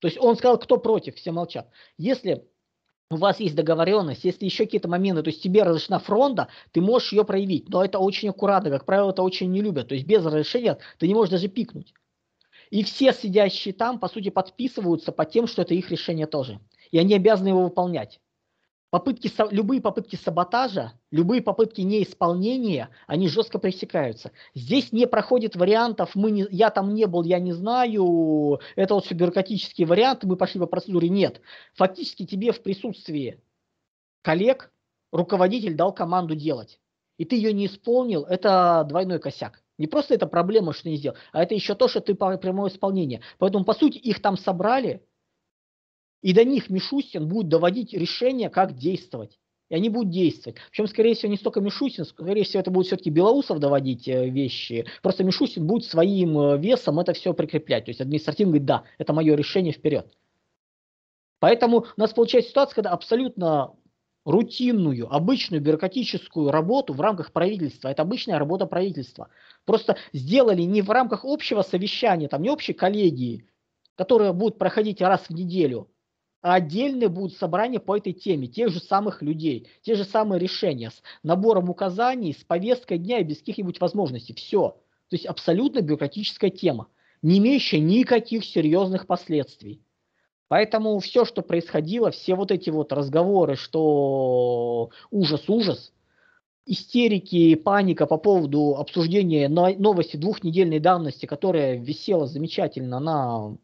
То 0.00 0.08
есть 0.08 0.18
он 0.20 0.36
сказал, 0.36 0.58
кто 0.58 0.78
против, 0.78 1.16
все 1.16 1.32
молчат. 1.32 1.70
Если 1.96 2.46
у 3.10 3.16
вас 3.16 3.40
есть 3.40 3.54
договоренность, 3.54 4.24
если 4.24 4.44
еще 4.44 4.64
какие-то 4.64 4.88
моменты, 4.88 5.22
то 5.22 5.30
есть 5.30 5.42
тебе 5.42 5.62
разрешена 5.62 5.98
фронта, 5.98 6.48
ты 6.72 6.80
можешь 6.80 7.12
ее 7.12 7.24
проявить, 7.24 7.68
но 7.68 7.84
это 7.84 7.98
очень 7.98 8.30
аккуратно, 8.30 8.70
как 8.70 8.86
правило, 8.86 9.10
это 9.10 9.22
очень 9.22 9.50
не 9.50 9.62
любят, 9.62 9.88
то 9.88 9.94
есть 9.94 10.06
без 10.06 10.24
разрешения 10.24 10.78
ты 10.98 11.06
не 11.06 11.14
можешь 11.14 11.30
даже 11.30 11.48
пикнуть. 11.48 11.94
И 12.70 12.82
все 12.82 13.12
сидящие 13.12 13.74
там, 13.74 14.00
по 14.00 14.08
сути, 14.08 14.30
подписываются 14.30 15.12
по 15.12 15.24
тем, 15.24 15.46
что 15.46 15.62
это 15.62 15.74
их 15.74 15.90
решение 15.90 16.26
тоже. 16.26 16.60
И 16.90 16.98
они 16.98 17.14
обязаны 17.14 17.48
его 17.48 17.62
выполнять 17.62 18.20
попытки, 18.94 19.28
любые 19.50 19.80
попытки 19.80 20.14
саботажа, 20.14 20.92
любые 21.10 21.42
попытки 21.42 21.80
неисполнения, 21.80 22.90
они 23.08 23.26
жестко 23.26 23.58
пресекаются. 23.58 24.30
Здесь 24.54 24.92
не 24.92 25.08
проходит 25.08 25.56
вариантов, 25.56 26.12
мы 26.14 26.30
не, 26.30 26.46
я 26.52 26.70
там 26.70 26.94
не 26.94 27.06
был, 27.06 27.24
я 27.24 27.40
не 27.40 27.52
знаю, 27.52 28.60
это 28.76 28.94
вот 28.94 29.04
все 29.04 29.16
бюрократические 29.16 29.88
варианты, 29.88 30.28
мы 30.28 30.36
пошли 30.36 30.60
по 30.60 30.66
процедуре. 30.66 31.08
Нет. 31.08 31.40
Фактически 31.74 32.24
тебе 32.24 32.52
в 32.52 32.62
присутствии 32.62 33.42
коллег 34.22 34.70
руководитель 35.10 35.74
дал 35.74 35.92
команду 35.92 36.36
делать. 36.36 36.78
И 37.18 37.24
ты 37.24 37.34
ее 37.34 37.52
не 37.52 37.66
исполнил, 37.66 38.22
это 38.22 38.86
двойной 38.88 39.18
косяк. 39.18 39.60
Не 39.76 39.88
просто 39.88 40.14
это 40.14 40.28
проблема, 40.28 40.72
что 40.72 40.88
не 40.88 40.98
сделал, 40.98 41.16
а 41.32 41.42
это 41.42 41.56
еще 41.56 41.74
то, 41.74 41.88
что 41.88 42.00
ты 42.00 42.14
прямое 42.14 42.70
исполнение. 42.70 43.22
Поэтому, 43.38 43.64
по 43.64 43.74
сути, 43.74 43.98
их 43.98 44.22
там 44.22 44.36
собрали, 44.36 45.02
и 46.24 46.32
до 46.32 46.42
них 46.42 46.70
Мишустин 46.70 47.28
будет 47.28 47.48
доводить 47.48 47.92
решение, 47.92 48.48
как 48.48 48.74
действовать. 48.74 49.38
И 49.68 49.74
они 49.74 49.90
будут 49.90 50.08
действовать. 50.08 50.56
Причем, 50.70 50.86
скорее 50.86 51.14
всего, 51.14 51.30
не 51.30 51.36
столько 51.36 51.60
Мишустин, 51.60 52.06
скорее 52.06 52.44
всего, 52.44 52.60
это 52.60 52.70
будет 52.70 52.86
все-таки 52.86 53.10
Белоусов 53.10 53.58
доводить 53.58 54.08
э, 54.08 54.30
вещи. 54.30 54.86
Просто 55.02 55.22
Мишустин 55.22 55.66
будет 55.66 55.84
своим 55.84 56.38
э, 56.38 56.58
весом 56.58 56.98
это 56.98 57.12
все 57.12 57.34
прикреплять. 57.34 57.84
То 57.84 57.90
есть 57.90 58.00
административно 58.00 58.52
говорит, 58.52 58.66
да, 58.66 58.84
это 58.96 59.12
мое 59.12 59.34
решение 59.34 59.74
вперед. 59.74 60.06
Поэтому 61.40 61.80
у 61.94 62.00
нас 62.00 62.14
получается 62.14 62.52
ситуация, 62.52 62.76
когда 62.76 62.90
абсолютно 62.92 63.74
рутинную, 64.24 65.14
обычную 65.14 65.60
бюрократическую 65.60 66.50
работу 66.50 66.94
в 66.94 67.02
рамках 67.02 67.32
правительства. 67.32 67.88
Это 67.88 68.00
обычная 68.00 68.38
работа 68.38 68.64
правительства. 68.64 69.28
Просто 69.66 69.98
сделали 70.14 70.62
не 70.62 70.80
в 70.80 70.88
рамках 70.88 71.26
общего 71.26 71.60
совещания, 71.60 72.28
там 72.28 72.40
не 72.40 72.48
общей 72.48 72.72
коллегии, 72.72 73.46
которая 73.94 74.32
будет 74.32 74.56
проходить 74.56 75.02
раз 75.02 75.26
в 75.28 75.34
неделю, 75.34 75.90
отдельные 76.52 77.08
будут 77.08 77.38
собрания 77.38 77.80
по 77.80 77.96
этой 77.96 78.12
теме, 78.12 78.46
тех 78.46 78.68
же 78.68 78.78
самых 78.78 79.22
людей, 79.22 79.66
те 79.80 79.94
же 79.94 80.04
самые 80.04 80.38
решения 80.38 80.90
с 80.90 81.02
набором 81.22 81.70
указаний, 81.70 82.34
с 82.34 82.44
повесткой 82.44 82.98
дня 82.98 83.20
и 83.20 83.24
без 83.24 83.38
каких-нибудь 83.38 83.80
возможностей. 83.80 84.34
Все. 84.34 84.76
То 85.08 85.16
есть 85.16 85.24
абсолютно 85.24 85.80
бюрократическая 85.80 86.50
тема, 86.50 86.88
не 87.22 87.38
имеющая 87.38 87.80
никаких 87.80 88.44
серьезных 88.44 89.06
последствий. 89.06 89.80
Поэтому 90.48 90.98
все, 90.98 91.24
что 91.24 91.40
происходило, 91.40 92.10
все 92.10 92.34
вот 92.34 92.50
эти 92.50 92.68
вот 92.68 92.92
разговоры, 92.92 93.56
что 93.56 94.90
ужас-ужас, 95.10 95.94
истерики, 96.66 97.54
паника 97.54 98.06
по 98.06 98.18
поводу 98.18 98.76
обсуждения 98.76 99.48
новости 99.48 100.18
двухнедельной 100.18 100.78
давности, 100.78 101.24
которая 101.24 101.76
висела 101.76 102.26
замечательно 102.26 103.00
на 103.00 103.56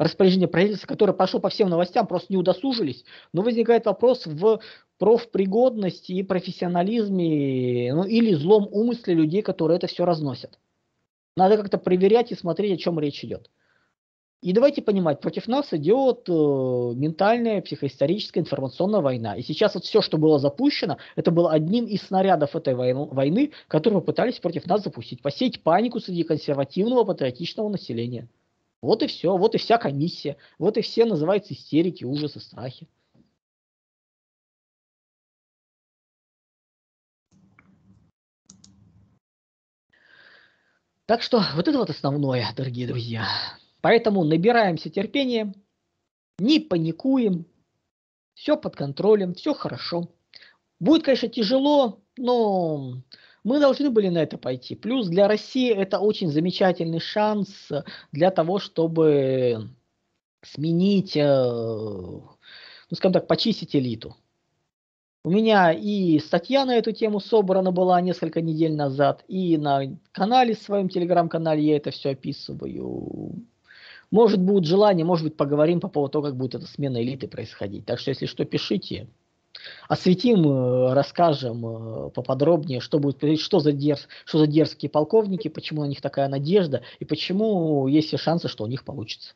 распоряжение 0.00 0.48
правительства, 0.48 0.86
которое 0.86 1.12
пошло 1.12 1.40
по 1.40 1.50
всем 1.50 1.68
новостям, 1.68 2.06
просто 2.06 2.32
не 2.32 2.38
удосужились. 2.38 3.04
Но 3.34 3.42
возникает 3.42 3.84
вопрос 3.84 4.24
в 4.24 4.60
профпригодности 4.98 6.12
и 6.12 6.22
профессионализме, 6.22 7.92
ну 7.94 8.04
или 8.04 8.34
злом 8.34 8.66
умысле 8.72 9.14
людей, 9.14 9.42
которые 9.42 9.76
это 9.76 9.88
все 9.88 10.06
разносят. 10.06 10.58
Надо 11.36 11.58
как-то 11.58 11.76
проверять 11.76 12.32
и 12.32 12.34
смотреть, 12.34 12.72
о 12.72 12.82
чем 12.82 12.98
речь 12.98 13.22
идет. 13.22 13.50
И 14.40 14.54
давайте 14.54 14.80
понимать, 14.80 15.20
против 15.20 15.46
нас 15.48 15.70
идет 15.74 16.26
э, 16.26 16.32
ментальная, 16.32 17.60
психоисторическая, 17.60 18.42
информационная 18.42 19.02
война. 19.02 19.36
И 19.36 19.42
сейчас 19.42 19.74
вот 19.74 19.84
все, 19.84 20.00
что 20.00 20.16
было 20.16 20.38
запущено, 20.38 20.96
это 21.14 21.30
было 21.30 21.52
одним 21.52 21.84
из 21.84 22.00
снарядов 22.04 22.56
этой 22.56 22.74
войны, 22.74 23.04
войны 23.10 23.52
которую 23.68 24.00
пытались 24.00 24.38
против 24.38 24.64
нас 24.64 24.82
запустить. 24.82 25.20
Посеять 25.20 25.62
панику 25.62 26.00
среди 26.00 26.22
консервативного, 26.22 27.04
патриотичного 27.04 27.68
населения. 27.68 28.28
Вот 28.82 29.02
и 29.02 29.06
все, 29.06 29.36
вот 29.36 29.54
и 29.54 29.58
вся 29.58 29.76
комиссия, 29.78 30.36
вот 30.58 30.78
и 30.78 30.80
все 30.82 31.04
называются 31.04 31.52
истерики, 31.52 32.04
ужасы, 32.04 32.40
страхи. 32.40 32.88
Так 41.04 41.22
что 41.22 41.42
вот 41.56 41.66
это 41.66 41.76
вот 41.76 41.90
основное, 41.90 42.46
дорогие 42.56 42.86
друзья. 42.86 43.26
Поэтому 43.80 44.24
набираемся 44.24 44.90
терпения, 44.90 45.52
не 46.38 46.60
паникуем, 46.60 47.46
все 48.34 48.56
под 48.56 48.76
контролем, 48.76 49.34
все 49.34 49.52
хорошо. 49.52 50.08
Будет, 50.78 51.02
конечно, 51.02 51.28
тяжело, 51.28 52.00
но 52.16 53.02
мы 53.44 53.60
должны 53.60 53.90
были 53.90 54.08
на 54.08 54.18
это 54.18 54.38
пойти. 54.38 54.74
Плюс 54.74 55.08
для 55.08 55.28
России 55.28 55.72
это 55.72 55.98
очень 55.98 56.30
замечательный 56.30 57.00
шанс 57.00 57.68
для 58.12 58.30
того, 58.30 58.58
чтобы 58.58 59.70
сменить, 60.42 61.16
э, 61.16 61.22
ну 61.24 62.26
скажем 62.92 63.12
так, 63.12 63.26
почистить 63.26 63.74
элиту. 63.76 64.16
У 65.22 65.30
меня 65.30 65.72
и 65.72 66.18
статья 66.18 66.64
на 66.64 66.76
эту 66.76 66.92
тему 66.92 67.20
собрана 67.20 67.72
была 67.72 68.00
несколько 68.00 68.40
недель 68.40 68.74
назад, 68.74 69.22
и 69.28 69.58
на 69.58 69.82
канале, 70.12 70.54
своем 70.54 70.88
телеграм-канале 70.88 71.62
я 71.62 71.76
это 71.76 71.90
все 71.90 72.10
описываю. 72.10 73.46
Может 74.10 74.40
будет 74.40 74.64
желание, 74.64 75.04
может 75.04 75.24
быть 75.24 75.36
поговорим 75.36 75.78
по 75.80 75.88
поводу 75.88 76.12
того, 76.12 76.24
как 76.24 76.36
будет 76.36 76.54
эта 76.54 76.66
смена 76.66 77.02
элиты 77.02 77.28
происходить. 77.28 77.84
Так 77.84 77.98
что 78.00 78.10
если 78.10 78.26
что, 78.26 78.46
пишите. 78.46 79.08
Осветим, 79.88 80.46
э, 80.46 80.94
расскажем 80.94 81.64
э, 81.64 82.10
поподробнее, 82.10 82.80
что 82.80 82.98
будет, 82.98 83.40
что 83.40 83.60
за, 83.60 83.72
дерз, 83.72 84.08
что 84.24 84.38
за 84.38 84.46
дерзкие 84.46 84.90
полковники, 84.90 85.48
почему 85.48 85.82
на 85.82 85.88
них 85.88 86.00
такая 86.00 86.28
надежда 86.28 86.82
и 86.98 87.04
почему 87.04 87.86
есть 87.88 88.08
все 88.08 88.16
шансы, 88.16 88.48
что 88.48 88.64
у 88.64 88.66
них 88.66 88.84
получится. 88.84 89.34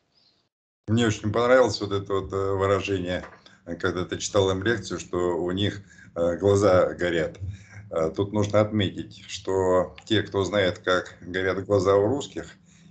Мне 0.87 1.07
очень 1.07 1.33
понравилось 1.33 1.81
вот 1.81 1.93
это 1.93 2.13
вот 2.13 2.33
э, 2.33 2.53
выражение, 2.53 3.25
когда 3.65 4.05
ты 4.05 4.19
читал 4.19 4.51
им 4.51 4.63
лекцию, 4.63 5.01
что 5.01 5.17
у 5.17 5.51
них 5.51 5.83
глаза 6.15 6.93
горят. 6.93 7.39
Тут 8.15 8.33
нужно 8.33 8.61
отметить, 8.61 9.25
что 9.27 9.97
те, 10.05 10.23
кто 10.23 10.45
знает, 10.45 10.79
как 10.79 11.17
горят 11.23 11.65
глаза 11.65 11.97
у 11.97 12.07
русских, 12.07 12.47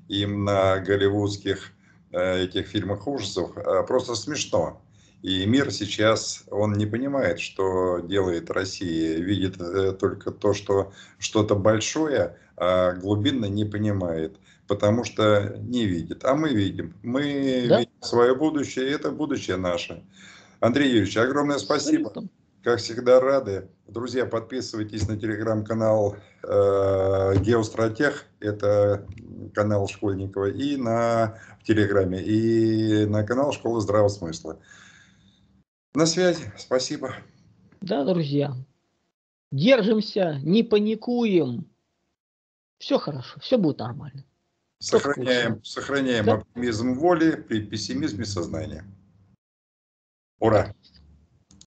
им 0.10 0.44
на 0.44 0.80
голливудских 0.80 1.72
этих 2.12 2.68
фильмах 2.68 3.08
ужасов 3.08 3.54
просто 3.88 4.16
смешно. 4.16 4.82
И 5.24 5.46
мир 5.46 5.72
сейчас, 5.72 6.44
он 6.52 6.74
не 6.74 6.86
понимает, 6.86 7.40
что 7.40 8.00
делает 8.00 8.52
Россия, 8.52 9.20
видит 9.20 9.60
э, 9.60 9.94
только 9.94 10.32
то, 10.32 10.54
что 10.54 10.92
что-то 11.18 11.56
большое, 11.56 12.38
а 12.58 12.92
глубинно 12.92 13.46
не 13.46 13.64
понимает, 13.64 14.36
потому 14.68 15.06
что 15.06 15.56
не 15.60 15.86
видит. 15.86 16.26
А 16.26 16.36
мы 16.36 16.50
видим. 16.50 16.94
Мы 17.04 17.66
да? 17.70 17.80
видим 17.80 17.92
свое 18.02 18.36
будущее, 18.36 18.90
и 18.90 18.92
это 18.92 19.12
будущее 19.12 19.56
наше. 19.56 20.04
Андрей 20.60 20.90
Юрьевич, 20.90 21.16
огромное 21.16 21.58
спасибо. 21.58 22.12
Как 22.62 22.80
всегда, 22.80 23.22
рады. 23.22 23.70
Друзья, 23.88 24.26
подписывайтесь 24.26 25.08
на 25.08 25.18
телеграм-канал 25.18 26.18
э, 26.44 27.34
Геостратег, 27.38 28.26
это 28.42 29.08
канал 29.54 29.88
Школьникова, 29.88 30.50
и 30.50 30.76
на 30.76 31.40
в 31.62 31.66
Телеграме, 31.66 32.22
и 32.22 33.06
на 33.06 33.24
канал 33.24 33.54
Школы 33.54 33.80
Здравого 33.80 34.10
Смысла. 34.10 34.60
На 35.94 36.06
связи. 36.06 36.52
Спасибо. 36.58 37.16
Да, 37.82 38.04
друзья. 38.04 38.56
Держимся, 39.52 40.40
не 40.44 40.64
паникуем. 40.64 41.70
Все 42.80 42.98
хорошо, 42.98 43.40
все 43.40 43.58
будет 43.58 43.80
нормально. 43.80 44.26
Сохраняем, 44.80 45.64
сохраняем 45.64 46.26
да? 46.26 46.34
оптимизм 46.34 46.96
воли 46.96 47.36
при 47.36 47.62
пессимизме 47.62 48.26
сознания. 48.26 48.84
Ура! 50.40 50.76